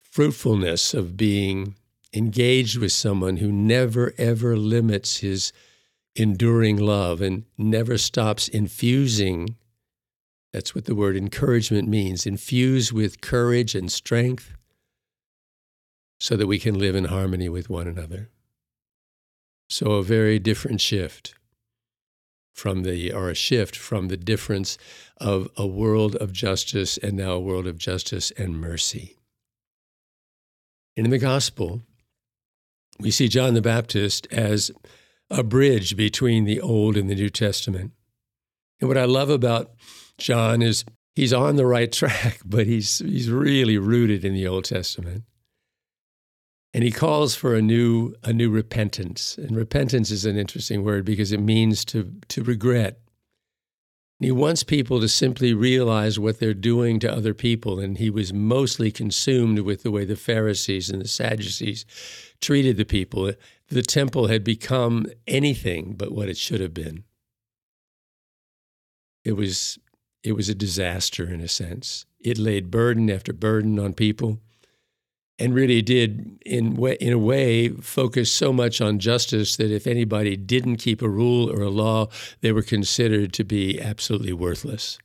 fruitfulness 0.00 0.94
of 0.94 1.18
being 1.18 1.74
engaged 2.16 2.78
with 2.78 2.92
someone 2.92 3.36
who 3.36 3.52
never, 3.52 4.14
ever 4.16 4.56
limits 4.56 5.18
his 5.18 5.52
enduring 6.14 6.78
love 6.78 7.20
and 7.20 7.44
never 7.58 7.98
stops 7.98 8.48
infusing. 8.48 9.56
That's 10.52 10.74
what 10.74 10.86
the 10.86 10.94
word 10.94 11.16
encouragement 11.16 11.88
means 11.88 12.26
infuse 12.26 12.92
with 12.92 13.20
courage 13.20 13.74
and 13.74 13.92
strength 13.92 14.54
so 16.18 16.36
that 16.36 16.46
we 16.46 16.58
can 16.58 16.78
live 16.78 16.96
in 16.96 17.04
harmony 17.04 17.48
with 17.48 17.68
one 17.68 17.86
another. 17.86 18.30
So, 19.68 19.92
a 19.92 20.02
very 20.02 20.38
different 20.38 20.80
shift 20.80 21.34
from 22.54 22.84
the, 22.84 23.12
or 23.12 23.28
a 23.28 23.34
shift 23.34 23.76
from 23.76 24.08
the 24.08 24.16
difference 24.16 24.78
of 25.18 25.50
a 25.56 25.66
world 25.66 26.16
of 26.16 26.32
justice 26.32 26.96
and 26.96 27.14
now 27.14 27.32
a 27.32 27.40
world 27.40 27.66
of 27.66 27.76
justice 27.76 28.30
and 28.38 28.58
mercy. 28.58 29.18
And 30.96 31.06
in 31.06 31.10
the 31.10 31.18
gospel, 31.18 31.82
we 32.98 33.10
see 33.10 33.28
John 33.28 33.54
the 33.54 33.62
Baptist 33.62 34.26
as 34.30 34.70
a 35.30 35.42
bridge 35.42 35.96
between 35.96 36.44
the 36.44 36.60
Old 36.60 36.96
and 36.96 37.10
the 37.10 37.14
New 37.14 37.30
Testament. 37.30 37.92
And 38.80 38.88
what 38.88 38.98
I 38.98 39.04
love 39.04 39.30
about 39.30 39.72
John 40.18 40.62
is 40.62 40.84
he's 41.14 41.32
on 41.32 41.56
the 41.56 41.66
right 41.66 41.90
track, 41.92 42.40
but 42.44 42.66
he's, 42.66 42.98
he's 42.98 43.30
really 43.30 43.78
rooted 43.78 44.24
in 44.24 44.34
the 44.34 44.46
Old 44.46 44.64
Testament. 44.64 45.24
And 46.74 46.84
he 46.84 46.90
calls 46.90 47.34
for 47.34 47.54
a 47.54 47.62
new, 47.62 48.14
a 48.22 48.32
new 48.32 48.50
repentance. 48.50 49.38
And 49.38 49.56
repentance 49.56 50.10
is 50.10 50.26
an 50.26 50.36
interesting 50.36 50.84
word 50.84 51.06
because 51.06 51.32
it 51.32 51.40
means 51.40 51.84
to, 51.86 52.12
to 52.28 52.42
regret. 52.42 53.00
He 54.18 54.30
wants 54.32 54.62
people 54.62 55.00
to 55.00 55.08
simply 55.08 55.52
realize 55.52 56.18
what 56.18 56.40
they're 56.40 56.54
doing 56.54 56.98
to 57.00 57.12
other 57.12 57.34
people. 57.34 57.78
And 57.78 57.98
he 57.98 58.08
was 58.08 58.32
mostly 58.32 58.90
consumed 58.90 59.58
with 59.60 59.82
the 59.82 59.90
way 59.90 60.04
the 60.04 60.16
Pharisees 60.16 60.88
and 60.88 61.02
the 61.02 61.08
Sadducees 61.08 61.84
treated 62.40 62.78
the 62.78 62.86
people. 62.86 63.32
The 63.68 63.82
temple 63.82 64.28
had 64.28 64.42
become 64.42 65.06
anything 65.26 65.94
but 65.94 66.12
what 66.12 66.28
it 66.28 66.38
should 66.38 66.60
have 66.60 66.72
been. 66.72 67.04
It 69.22 69.32
was, 69.32 69.78
it 70.22 70.32
was 70.32 70.48
a 70.48 70.54
disaster 70.54 71.28
in 71.28 71.40
a 71.40 71.48
sense. 71.48 72.06
It 72.18 72.38
laid 72.38 72.70
burden 72.70 73.10
after 73.10 73.34
burden 73.34 73.78
on 73.78 73.92
people 73.92 74.40
and 75.38 75.54
really 75.54 75.82
did, 75.82 76.38
in, 76.46 76.76
in 77.00 77.12
a 77.12 77.18
way, 77.18 77.68
focus 77.68 78.32
so 78.32 78.52
much 78.52 78.80
on 78.80 78.98
justice 78.98 79.56
that 79.56 79.70
if 79.70 79.86
anybody 79.86 80.36
didn't 80.36 80.76
keep 80.76 81.02
a 81.02 81.08
rule 81.08 81.50
or 81.50 81.62
a 81.62 81.70
law, 81.70 82.08
they 82.40 82.52
were 82.52 82.62
considered 82.62 83.32
to 83.34 83.44
be 83.44 83.80
absolutely 83.80 84.32
worthless. 84.32 84.98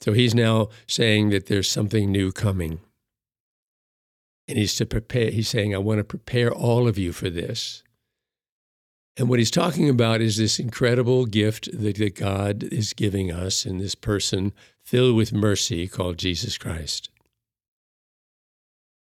So 0.00 0.12
he's 0.12 0.34
now 0.34 0.68
saying 0.86 1.30
that 1.30 1.46
there's 1.46 1.68
something 1.68 2.12
new 2.12 2.30
coming. 2.30 2.80
And 4.46 4.58
he's 4.58 4.74
to 4.76 4.86
prepare, 4.86 5.30
he's 5.30 5.48
saying, 5.48 5.74
I 5.74 5.78
want 5.78 5.98
to 5.98 6.04
prepare 6.04 6.52
all 6.52 6.86
of 6.86 6.98
you 6.98 7.12
for 7.12 7.30
this. 7.30 7.82
And 9.16 9.28
what 9.28 9.38
he's 9.38 9.50
talking 9.50 9.88
about 9.88 10.20
is 10.20 10.36
this 10.36 10.58
incredible 10.58 11.24
gift 11.24 11.68
that, 11.72 11.96
that 11.96 12.16
God 12.16 12.64
is 12.64 12.92
giving 12.92 13.32
us 13.32 13.64
in 13.64 13.78
this 13.78 13.94
person 13.94 14.52
filled 14.84 15.16
with 15.16 15.32
mercy 15.32 15.88
called 15.88 16.18
Jesus 16.18 16.58
Christ. 16.58 17.08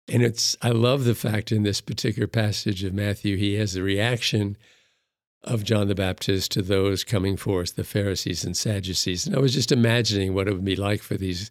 And 0.08 0.24
it's 0.24 0.56
I 0.62 0.70
love 0.70 1.04
the 1.04 1.16
fact 1.16 1.52
in 1.52 1.64
this 1.64 1.82
particular 1.82 2.28
passage 2.28 2.84
of 2.84 2.94
Matthew, 2.94 3.38
he 3.38 3.56
has 3.56 3.74
the 3.74 3.84
reaction 3.84 4.58
of 5.44 5.64
John 5.64 5.88
the 5.88 5.96
Baptist 5.96 6.52
to 6.52 6.62
those 6.62 7.04
coming 7.04 7.38
forth, 7.38 7.76
the 7.76 7.84
Pharisees 7.84 8.44
and 8.44 8.56
Sadducees. 8.56 9.26
And 9.26 9.36
I 9.36 9.40
was 9.40 9.54
just 9.54 9.72
imagining 9.72 10.34
what 10.34 10.48
it 10.48 10.54
would 10.54 10.66
be 10.66 10.76
like 10.76 11.02
for 11.02 11.16
these 11.16 11.50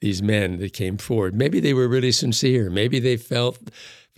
these 0.00 0.22
men 0.22 0.58
that 0.58 0.72
came 0.72 0.96
forward. 0.96 1.34
Maybe 1.34 1.58
they 1.58 1.74
were 1.74 1.88
really 1.88 2.12
sincere. 2.12 2.70
Maybe 2.70 3.00
they 3.00 3.16
felt 3.16 3.58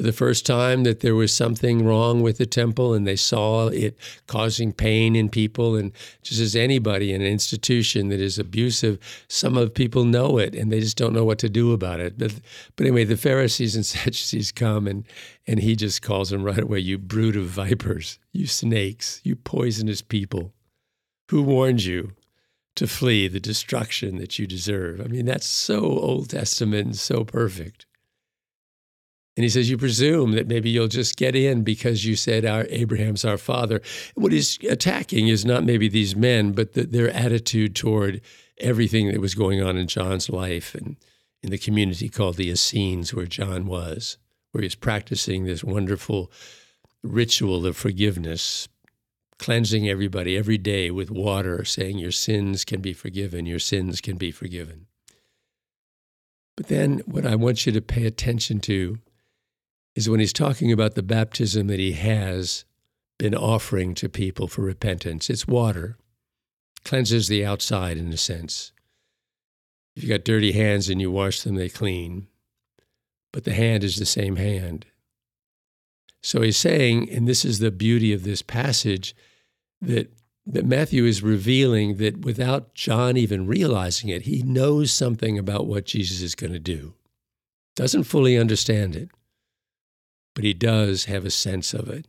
the 0.03 0.13
first 0.13 0.47
time 0.47 0.85
that 0.85 1.01
there 1.01 1.15
was 1.15 1.35
something 1.35 1.85
wrong 1.85 2.23
with 2.23 2.39
the 2.39 2.47
temple 2.47 2.95
and 2.95 3.07
they 3.07 3.17
saw 3.17 3.69
it 3.69 3.97
causing 4.27 4.73
pain 4.73 5.17
in 5.17 5.29
people. 5.29 5.77
And 5.77 5.93
just 6.23 6.41
as 6.41 6.57
anybody 6.57 7.13
in 7.13 7.21
an 7.21 7.27
institution 7.27 8.09
that 8.09 8.21
is 8.21 8.39
abusive, 8.39 8.99
some 9.29 9.57
of 9.57 9.75
people 9.75 10.05
know 10.05 10.39
it 10.39 10.55
and 10.55 10.73
they 10.73 10.81
just 10.81 10.97
don't 10.97 11.13
know 11.13 11.25
what 11.25 11.39
to 11.41 11.49
do 11.49 11.73
about 11.73 12.01
it. 12.01 12.19
But, 12.19 12.35
but 12.77 12.87
anyway, 12.87 13.05
the 13.05 13.17
Pharisees 13.17 13.77
and 13.77 13.87
Sadducees 13.87 14.53
come 14.53 14.87
and, 14.87 15.05
and 15.47 15.61
he 15.61 15.77
just 15.77 16.03
calls 16.03 16.31
them 16.31 16.45
right 16.45 16.59
away, 16.59 16.79
you 16.79 16.99
brood 16.99 17.37
of 17.37 17.47
vipers, 17.47 18.19
you 18.33 18.47
snakes, 18.47 19.21
you 19.25 19.37
poisonous 19.37 20.03
people. 20.03 20.53
Who 21.31 21.43
warned 21.43 21.85
you? 21.85 22.13
to 22.77 22.87
flee 22.87 23.29
the 23.29 23.41
destruction 23.41 24.17
that 24.17 24.39
you 24.39 24.47
deserve. 24.47 25.01
I 25.01 25.05
mean, 25.05 25.27
that's 25.27 25.47
so 25.47 25.81
Old 25.81 26.31
Testament 26.31 26.87
and 26.87 26.97
so 26.97 27.25
perfect. 27.25 27.85
And 29.41 29.45
he 29.47 29.49
says, 29.49 29.71
You 29.71 29.79
presume 29.79 30.33
that 30.33 30.49
maybe 30.49 30.69
you'll 30.69 30.87
just 30.87 31.17
get 31.17 31.35
in 31.35 31.63
because 31.63 32.05
you 32.05 32.15
said 32.15 32.45
our 32.45 32.67
Abraham's 32.69 33.25
our 33.25 33.39
father. 33.39 33.81
What 34.15 34.33
he's 34.33 34.59
attacking 34.69 35.29
is 35.29 35.47
not 35.47 35.65
maybe 35.65 35.89
these 35.89 36.15
men, 36.15 36.53
but 36.53 36.75
the, 36.75 36.83
their 36.83 37.09
attitude 37.09 37.75
toward 37.75 38.21
everything 38.59 39.11
that 39.11 39.19
was 39.19 39.35
going 39.35 39.63
on 39.63 39.79
in 39.79 39.87
John's 39.87 40.29
life 40.29 40.75
and 40.75 40.97
in 41.43 41.49
the 41.49 41.57
community 41.57 42.11
called 42.11 42.37
the 42.37 42.51
Essenes, 42.51 43.15
where 43.15 43.25
John 43.25 43.65
was, 43.65 44.19
where 44.53 44.61
he's 44.61 44.75
practicing 44.75 45.47
this 45.47 45.65
wonderful 45.65 46.31
ritual 47.03 47.65
of 47.65 47.79
forgiveness, 47.79 48.69
cleansing 49.39 49.89
everybody 49.89 50.37
every 50.37 50.59
day 50.59 50.91
with 50.91 51.11
water, 51.11 51.65
saying, 51.65 51.97
Your 51.97 52.13
sins 52.13 52.67
can 52.67 52.83
be 52.83 52.93
forgiven, 52.93 53.47
your 53.47 53.59
sins 53.59 54.03
can 54.03 54.19
be 54.19 54.33
forgiven. 54.33 54.85
But 56.59 56.67
then, 56.67 57.01
what 57.07 57.25
I 57.25 57.37
want 57.37 57.65
you 57.65 57.73
to 57.73 57.81
pay 57.81 58.05
attention 58.05 58.61
to 58.61 58.99
is 59.95 60.09
when 60.09 60.21
he's 60.21 60.33
talking 60.33 60.73
about 60.73 60.95
the 60.95 61.03
baptism 61.03 61.67
that 61.67 61.81
he 61.81 61.93
has 61.93 62.65
been 63.19 63.35
offering 63.35 63.95
to 63.95 64.09
people 64.09 64.49
for 64.49 64.63
repentance. 64.63 65.29
It's 65.29 65.47
water, 65.47 65.99
cleanses 66.85 67.29
the 67.29 67.45
outside 67.45 67.99
in 67.99 68.13
a 68.13 68.17
sense. 68.17 68.73
If 69.95 70.05
you've 70.05 70.11
got 70.11 70.25
dirty 70.25 70.53
hands 70.53 70.89
and 70.89 71.01
you 71.01 71.11
wash 71.11 71.43
them, 71.43 71.57
they 71.57 71.69
clean. 71.69 72.29
But 73.33 73.45
the 73.45 73.53
hand 73.53 73.85
is 73.85 73.97
the 73.97 74.07
same 74.07 74.37
hand. 74.37 74.87
So 76.23 76.43
he's 76.43 76.57
saying, 76.57 77.11
and 77.11 77.27
this 77.27 77.45
is 77.45 77.59
the 77.59 77.71
beauty 77.71 78.13
of 78.13 78.25
this 78.25 78.43
passage, 78.43 79.15
that, 79.81 80.13
that 80.47 80.67
Matthew 80.67 81.05
is 81.05 81.23
revealing 81.23 81.97
that 81.97 82.25
without 82.25 82.75
John 82.75 83.17
even 83.17 83.47
realizing 83.47 84.11
it, 84.11 84.23
he 84.23 84.43
knows 84.43 84.93
something 84.93 85.39
about 85.39 85.67
what 85.67 85.87
Jesus 85.87 86.23
is 86.23 86.35
going 86.35 86.53
to 86.53 86.59
do. 86.59 86.95
Doesn't 87.77 88.05
fully 88.05 88.37
understand 88.37 88.97
it, 88.97 89.11
but 90.35 90.45
he 90.45 90.55
does 90.55 91.05
have 91.05 91.25
a 91.25 91.31
sense 91.31 91.75
of 91.75 91.89
it. 91.89 92.07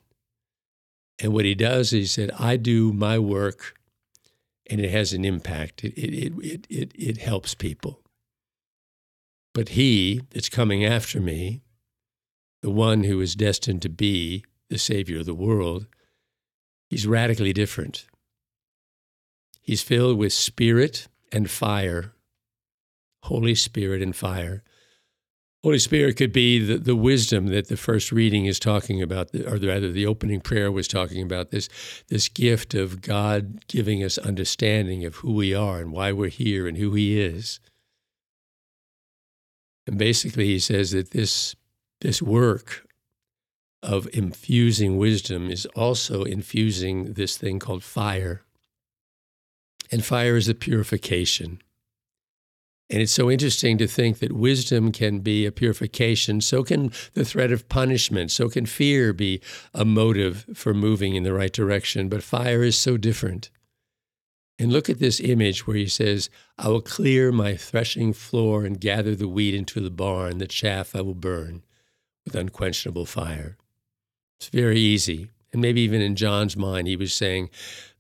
And 1.20 1.34
what 1.34 1.46
he 1.46 1.56
does 1.56 1.88
is 1.88 1.92
he 1.92 2.06
said, 2.06 2.32
I 2.40 2.58
do 2.58 2.94
my 2.94 3.20
work 3.20 3.76
and 4.70 4.80
it 4.80 4.90
has 4.90 5.14
an 5.14 5.26
impact. 5.26 5.84
It, 5.84 5.94
it, 6.00 6.34
it, 6.38 6.68
it, 6.70 6.92
it 6.96 7.18
helps 7.18 7.54
people. 7.54 8.02
But 9.54 9.70
he 9.70 10.22
that's 10.32 10.50
coming 10.50 10.86
after 10.86 11.20
me, 11.20 11.62
the 12.62 12.72
one 12.72 13.04
who 13.04 13.20
is 13.20 13.36
destined 13.36 13.82
to 13.82 13.90
be 13.90 14.46
the 14.70 14.78
Savior 14.78 15.20
of 15.20 15.26
the 15.26 15.36
world, 15.36 15.88
he's 16.90 17.06
radically 17.06 17.52
different. 17.52 18.06
He's 19.62 19.84
filled 19.84 20.18
with 20.18 20.34
spirit 20.34 21.08
and 21.32 21.50
fire, 21.50 22.14
Holy 23.24 23.56
Spirit 23.56 24.02
and 24.02 24.16
fire. 24.16 24.64
Holy 25.64 25.78
Spirit 25.78 26.18
could 26.18 26.34
be 26.34 26.58
the, 26.58 26.78
the 26.78 26.96
wisdom 26.96 27.48
that 27.48 27.68
the 27.68 27.78
first 27.78 28.12
reading 28.12 28.46
is 28.46 28.60
talking 28.60 29.02
about, 29.02 29.30
or 29.36 29.58
rather, 29.58 29.92
the 29.92 30.08
opening 30.08 30.42
prayer 30.42 30.72
was 30.72 30.88
talking 30.88 31.22
about 31.22 31.52
this, 31.52 31.70
this 32.08 32.28
gift 32.30 32.74
of 32.74 33.02
God 33.02 33.68
giving 33.68 34.04
us 34.04 34.18
understanding 34.18 35.06
of 35.06 35.18
who 35.18 35.34
we 35.34 35.54
are 35.54 35.80
and 35.80 35.92
why 35.92 36.12
we're 36.12 36.30
here 36.30 36.68
and 36.68 36.78
who 36.78 36.94
He 36.94 37.22
is. 37.22 37.60
And 39.86 40.00
basically, 40.00 40.46
he 40.46 40.60
says 40.60 40.92
that 40.92 41.12
this, 41.12 41.56
this 42.02 42.22
work 42.22 42.88
of 43.84 44.08
infusing 44.14 44.98
wisdom 44.98 45.50
is 45.50 45.66
also 45.76 46.24
infusing 46.24 47.14
this 47.14 47.38
thing 47.38 47.60
called 47.60 47.84
fire. 47.84 48.44
And 49.92 50.06
fire 50.06 50.38
is 50.38 50.48
a 50.48 50.56
purification. 50.56 51.62
And 52.92 53.02
it's 53.02 53.14
so 53.14 53.32
interesting 53.32 53.78
to 53.78 53.88
think 53.88 54.20
that 54.20 54.34
wisdom 54.34 54.92
can 54.92 55.20
be 55.20 55.46
a 55.46 55.52
purification. 55.52 56.42
So 56.42 56.62
can 56.62 56.92
the 57.14 57.24
threat 57.24 57.54
of 57.54 57.70
punishment. 57.70 58.32
So 58.32 58.50
can 58.50 58.66
fear 58.66 59.14
be 59.14 59.40
a 59.74 59.86
motive 59.86 60.46
for 60.54 60.74
moving 60.74 61.16
in 61.16 61.24
the 61.24 61.34
right 61.34 61.54
direction. 61.54 62.10
But 62.10 62.22
fire 62.22 62.64
is 62.64 62.78
so 62.78 62.98
different. 62.98 63.50
And 64.60 64.74
look 64.74 64.90
at 64.90 65.00
this 65.00 65.22
image 65.22 65.66
where 65.66 65.78
he 65.78 65.88
says, 65.88 66.30
I 66.58 66.68
will 66.68 66.82
clear 66.82 67.32
my 67.32 67.56
threshing 67.56 68.12
floor 68.12 68.66
and 68.66 68.80
gather 68.80 69.16
the 69.16 69.30
wheat 69.30 69.56
into 69.56 69.80
the 69.80 69.90
barn, 69.90 70.40
the 70.40 70.46
chaff 70.46 70.94
I 70.94 71.00
will 71.00 71.16
burn 71.16 71.64
with 72.26 72.36
unquenchable 72.36 73.06
fire. 73.06 73.58
It's 74.38 74.50
very 74.50 74.80
easy. 74.80 75.30
And 75.54 75.62
maybe 75.62 75.80
even 75.82 76.02
in 76.02 76.18
John's 76.18 76.58
mind, 76.58 76.90
he 76.90 76.98
was 76.98 77.14
saying, 77.14 77.50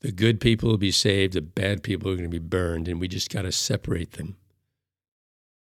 the 0.01 0.11
good 0.11 0.41
people 0.41 0.69
will 0.69 0.77
be 0.77 0.91
saved, 0.91 1.33
the 1.33 1.41
bad 1.41 1.81
people 1.81 2.11
are 2.11 2.15
going 2.15 2.29
to 2.29 2.39
be 2.39 2.45
burned, 2.45 2.89
and 2.89 2.99
we 2.99 3.07
just 3.07 3.29
got 3.29 3.43
to 3.43 3.51
separate 3.53 4.13
them. 4.13 4.35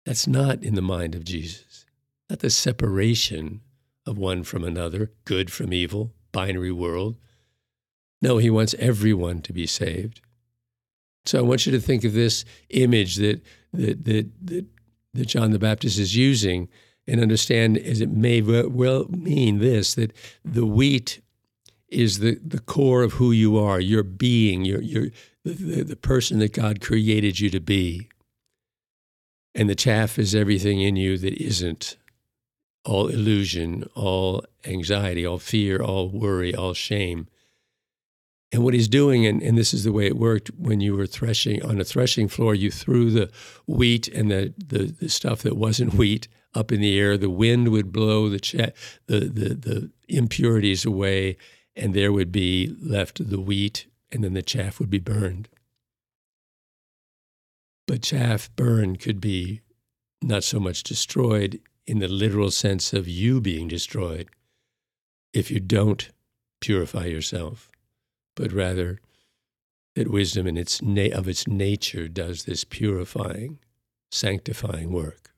That's 0.06 0.28
not 0.28 0.64
in 0.64 0.76
the 0.76 0.82
mind 0.82 1.16
of 1.16 1.24
Jesus. 1.24 1.86
Not 2.30 2.40
the 2.40 2.50
separation 2.50 3.62
of 4.06 4.18
one 4.18 4.44
from 4.44 4.64
another, 4.64 5.12
good 5.26 5.52
from 5.52 5.74
evil, 5.74 6.14
binary 6.32 6.72
world. 6.72 7.18
No, 8.22 8.38
he 8.38 8.50
wants 8.50 8.76
everyone 8.80 9.42
to 9.44 9.54
be 9.54 9.66
saved. 9.66 10.22
So 11.26 11.40
I 11.40 11.42
want 11.42 11.66
you 11.66 11.72
to 11.74 11.80
think 11.80 12.04
of 12.04 12.14
this 12.14 12.46
image 12.70 13.16
that 13.18 13.42
that 13.74 14.06
that 14.06 14.32
that, 14.46 14.66
that 15.14 15.28
John 15.28 15.52
the 15.52 15.60
Baptist 15.60 16.00
is 16.00 16.16
using 16.16 16.70
and 17.08 17.22
understand 17.22 17.78
as 17.78 18.02
it 18.02 18.10
may 18.10 18.42
well 18.42 19.06
mean 19.10 19.60
this 19.60 19.96
that 19.96 20.14
the 20.44 20.66
wheat 20.66 21.22
is 21.90 22.20
the, 22.20 22.40
the 22.46 22.60
core 22.60 23.04
of 23.04 23.14
who 23.14 23.32
you 23.32 23.58
are, 23.58 23.80
your 23.80 24.04
being, 24.04 24.64
your, 24.64 24.82
your, 24.82 25.08
the, 25.44 25.84
the 25.84 25.96
person 25.96 26.40
that 26.40 26.54
God 26.54 26.82
created 26.82 27.40
you 27.40 27.50
to 27.50 27.60
be. 27.60 28.10
And 29.60 29.70
the 29.70 29.76
chaff 29.76 30.18
is 30.18 30.34
everything 30.34 30.80
in 30.80 30.96
you 30.96 31.18
that 31.18 31.34
isn't 31.34 31.98
all 32.86 33.10
illusion, 33.10 33.84
all 33.94 34.46
anxiety, 34.64 35.26
all 35.26 35.38
fear, 35.38 35.82
all 35.82 36.08
worry, 36.08 36.56
all 36.56 36.74
shame. 36.74 37.28
And 38.54 38.64
what 38.64 38.74
he's 38.74 38.88
doing, 38.88 39.26
and, 39.26 39.44
and 39.44 39.58
this 39.58 39.74
is 39.74 39.84
the 39.84 39.92
way 39.92 40.06
it 40.06 40.16
worked 40.16 40.50
when 40.58 40.80
you 40.80 40.96
were 40.96 41.06
threshing 41.06 41.62
on 41.62 41.82
a 41.82 41.84
threshing 41.84 42.30
floor, 42.30 42.56
you 42.56 42.72
threw 42.72 43.12
the 43.12 43.30
wheat 43.68 44.08
and 44.08 44.32
the, 44.32 44.54
the, 44.58 44.96
the 44.98 45.10
stuff 45.10 45.42
that 45.42 45.58
wasn't 45.58 45.94
wheat 45.96 46.30
up 46.56 46.72
in 46.72 46.80
the 46.80 46.98
air. 46.98 47.18
The 47.18 47.30
wind 47.30 47.68
would 47.68 47.92
blow 47.92 48.30
the, 48.30 48.40
cha- 48.40 48.72
the, 49.08 49.20
the, 49.20 49.56
the 49.56 49.90
impurities 50.08 50.86
away, 50.86 51.36
and 51.76 51.94
there 51.94 52.14
would 52.14 52.32
be 52.32 52.78
left 52.82 53.30
the 53.30 53.42
wheat, 53.42 53.88
and 54.10 54.24
then 54.24 54.36
the 54.36 54.42
chaff 54.42 54.80
would 54.80 54.90
be 54.90 55.00
burned. 55.00 55.50
But 57.90 58.04
chaff 58.04 58.56
burned 58.56 59.00
could 59.00 59.20
be 59.20 59.62
not 60.22 60.44
so 60.44 60.60
much 60.60 60.84
destroyed 60.84 61.60
in 61.88 61.98
the 61.98 62.08
literal 62.08 62.52
sense 62.52 62.94
of 62.94 63.08
you 63.08 63.42
being 63.42 63.68
destroyed 63.68 64.30
if 65.34 65.50
you 65.50 65.60
don't 65.60 66.12
purify 66.62 67.06
yourself, 67.06 67.72
but 68.36 68.52
rather 68.52 69.00
that 69.96 70.12
wisdom 70.12 70.46
in 70.46 70.56
its 70.56 70.84
na- 70.84 71.16
of 71.16 71.28
its 71.28 71.48
nature 71.48 72.08
does 72.08 72.44
this 72.44 72.64
purifying, 72.64 73.58
sanctifying 74.12 74.92
work. 74.92 75.32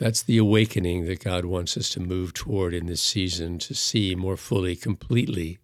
That's 0.00 0.24
the 0.24 0.38
awakening 0.38 1.04
that 1.06 1.22
God 1.22 1.44
wants 1.44 1.76
us 1.76 1.90
to 1.90 2.00
move 2.00 2.34
toward 2.34 2.74
in 2.74 2.86
this 2.86 3.02
season 3.02 3.60
to 3.60 3.74
see 3.76 4.16
more 4.16 4.36
fully, 4.36 4.74
completely, 4.74 5.58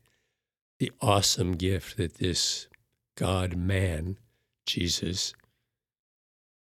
the 0.79 0.93
awesome 1.01 1.57
gift 1.57 1.97
that 1.97 2.19
this 2.19 2.69
God 3.17 3.57
man, 3.57 4.17
Jesus, 4.67 5.35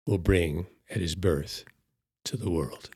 will 0.07 0.18
bring 0.18 0.66
at 0.90 1.01
his 1.01 1.14
birth 1.14 1.64
to 2.25 2.37
the 2.37 2.51
world. 2.51 2.90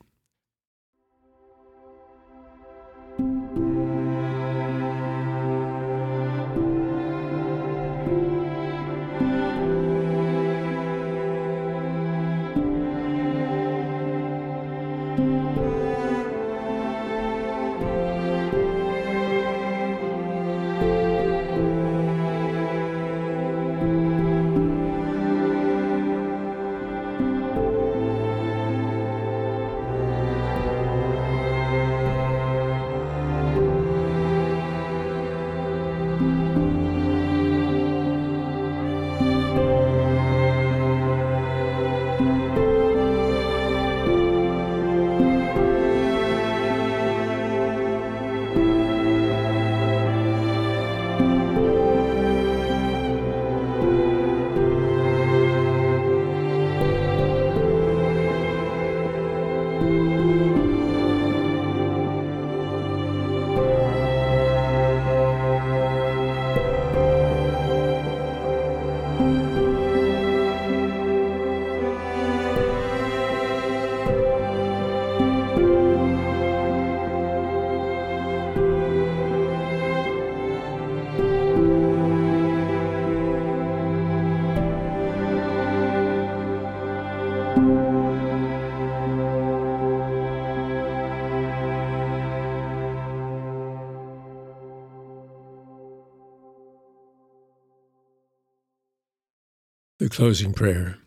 Closing 100.11 100.53
prayer. 100.53 100.97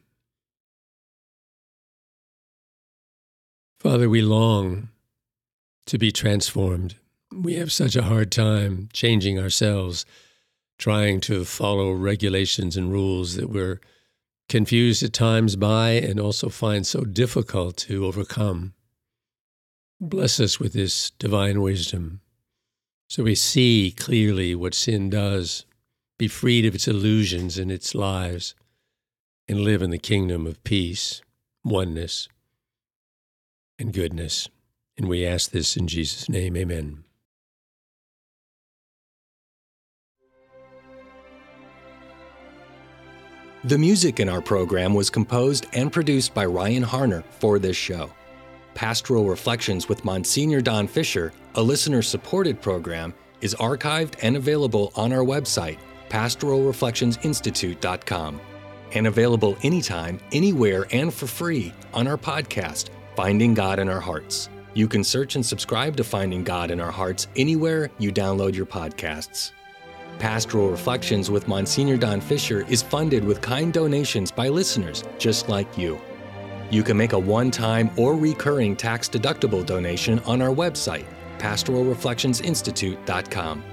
Father, 3.78 4.08
we 4.08 4.22
long 4.22 4.88
to 5.86 5.98
be 5.98 6.10
transformed. 6.10 6.96
We 7.32 7.54
have 7.54 7.70
such 7.70 7.94
a 7.94 8.04
hard 8.04 8.32
time 8.32 8.88
changing 8.92 9.38
ourselves, 9.38 10.06
trying 10.78 11.20
to 11.22 11.44
follow 11.44 11.92
regulations 11.92 12.76
and 12.76 12.90
rules 12.90 13.36
that 13.36 13.50
we're 13.50 13.80
confused 14.48 15.02
at 15.02 15.12
times 15.12 15.54
by 15.54 15.90
and 15.90 16.18
also 16.18 16.48
find 16.48 16.86
so 16.86 17.02
difficult 17.02 17.76
to 17.76 18.06
overcome. 18.06 18.72
Bless 20.00 20.40
us 20.40 20.58
with 20.58 20.72
this 20.72 21.10
divine 21.10 21.60
wisdom 21.60 22.20
so 23.08 23.22
we 23.22 23.34
see 23.34 23.94
clearly 23.96 24.54
what 24.54 24.74
sin 24.74 25.10
does, 25.10 25.66
be 26.18 26.26
freed 26.26 26.64
of 26.64 26.74
its 26.74 26.88
illusions 26.88 27.58
and 27.58 27.70
its 27.70 27.94
lies 27.94 28.54
and 29.48 29.60
live 29.60 29.82
in 29.82 29.90
the 29.90 29.98
kingdom 29.98 30.46
of 30.46 30.64
peace, 30.64 31.20
oneness, 31.64 32.28
and 33.78 33.92
goodness. 33.92 34.48
And 34.96 35.08
we 35.08 35.26
ask 35.26 35.50
this 35.50 35.76
in 35.76 35.88
Jesus' 35.88 36.28
name. 36.28 36.56
Amen. 36.56 37.02
The 43.64 43.78
music 43.78 44.20
in 44.20 44.28
our 44.28 44.42
program 44.42 44.92
was 44.92 45.08
composed 45.08 45.66
and 45.72 45.90
produced 45.90 46.34
by 46.34 46.44
Ryan 46.44 46.84
Harner 46.84 47.24
for 47.24 47.58
this 47.58 47.78
show. 47.78 48.10
Pastoral 48.74 49.24
Reflections 49.24 49.88
with 49.88 50.04
Monsignor 50.04 50.60
Don 50.60 50.86
Fisher, 50.86 51.32
a 51.54 51.62
listener 51.62 52.02
supported 52.02 52.60
program, 52.60 53.14
is 53.40 53.54
archived 53.54 54.16
and 54.22 54.36
available 54.36 54.92
on 54.96 55.14
our 55.14 55.24
website, 55.24 55.78
pastoralreflectionsinstitute.com 56.10 58.40
and 58.94 59.06
available 59.06 59.56
anytime, 59.62 60.18
anywhere, 60.32 60.86
and 60.90 61.12
for 61.12 61.26
free 61.26 61.72
on 61.92 62.06
our 62.06 62.16
podcast, 62.16 62.88
Finding 63.16 63.54
God 63.54 63.78
in 63.78 63.88
Our 63.88 64.00
Hearts. 64.00 64.48
You 64.74 64.88
can 64.88 65.04
search 65.04 65.36
and 65.36 65.46
subscribe 65.46 65.96
to 65.98 66.04
Finding 66.04 66.42
God 66.42 66.70
in 66.70 66.80
Our 66.80 66.90
Hearts 66.90 67.28
anywhere 67.36 67.90
you 67.98 68.12
download 68.12 68.54
your 68.54 68.66
podcasts. 68.66 69.52
Pastoral 70.18 70.70
Reflections 70.70 71.30
with 71.30 71.48
Monsignor 71.48 71.96
Don 71.96 72.20
Fisher 72.20 72.66
is 72.68 72.82
funded 72.82 73.24
with 73.24 73.40
kind 73.40 73.72
donations 73.72 74.30
by 74.30 74.48
listeners 74.48 75.04
just 75.18 75.48
like 75.48 75.78
you. 75.78 76.00
You 76.70 76.82
can 76.82 76.96
make 76.96 77.12
a 77.12 77.18
one 77.18 77.50
time 77.50 77.90
or 77.96 78.16
recurring 78.16 78.74
tax 78.74 79.08
deductible 79.08 79.64
donation 79.64 80.18
on 80.20 80.42
our 80.42 80.54
website, 80.54 81.06
pastoralreflectionsinstitute.com. 81.38 83.64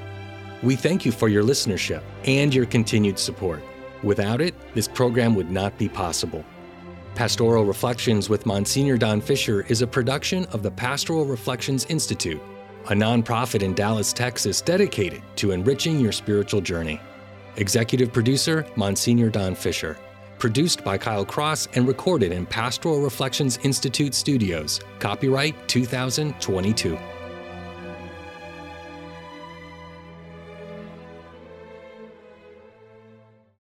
We 0.61 0.75
thank 0.75 1.05
you 1.05 1.11
for 1.11 1.29
your 1.29 1.43
listenership 1.43 2.03
and 2.25 2.53
your 2.53 2.67
continued 2.67 3.17
support. 3.17 3.63
Without 4.03 4.41
it, 4.41 4.55
this 4.73 4.87
program 4.87 5.35
would 5.35 5.51
not 5.51 5.77
be 5.77 5.87
possible. 5.87 6.43
Pastoral 7.15 7.65
Reflections 7.65 8.29
with 8.29 8.45
Monsignor 8.45 8.97
Don 8.97 9.21
Fisher 9.21 9.65
is 9.67 9.81
a 9.81 9.87
production 9.87 10.45
of 10.45 10.63
the 10.63 10.71
Pastoral 10.71 11.25
Reflections 11.25 11.85
Institute, 11.85 12.41
a 12.89 12.93
nonprofit 12.93 13.61
in 13.61 13.73
Dallas, 13.73 14.13
Texas 14.13 14.61
dedicated 14.61 15.21
to 15.35 15.51
enriching 15.51 15.99
your 15.99 16.11
spiritual 16.11 16.61
journey. 16.61 16.99
Executive 17.57 18.13
producer, 18.13 18.65
Monsignor 18.75 19.29
Don 19.29 19.55
Fisher. 19.55 19.97
Produced 20.39 20.83
by 20.83 20.97
Kyle 20.97 21.25
Cross 21.25 21.67
and 21.75 21.87
recorded 21.87 22.31
in 22.31 22.45
Pastoral 22.45 23.01
Reflections 23.01 23.59
Institute 23.63 24.15
studios. 24.15 24.79
Copyright 24.99 25.67
2022. 25.67 26.97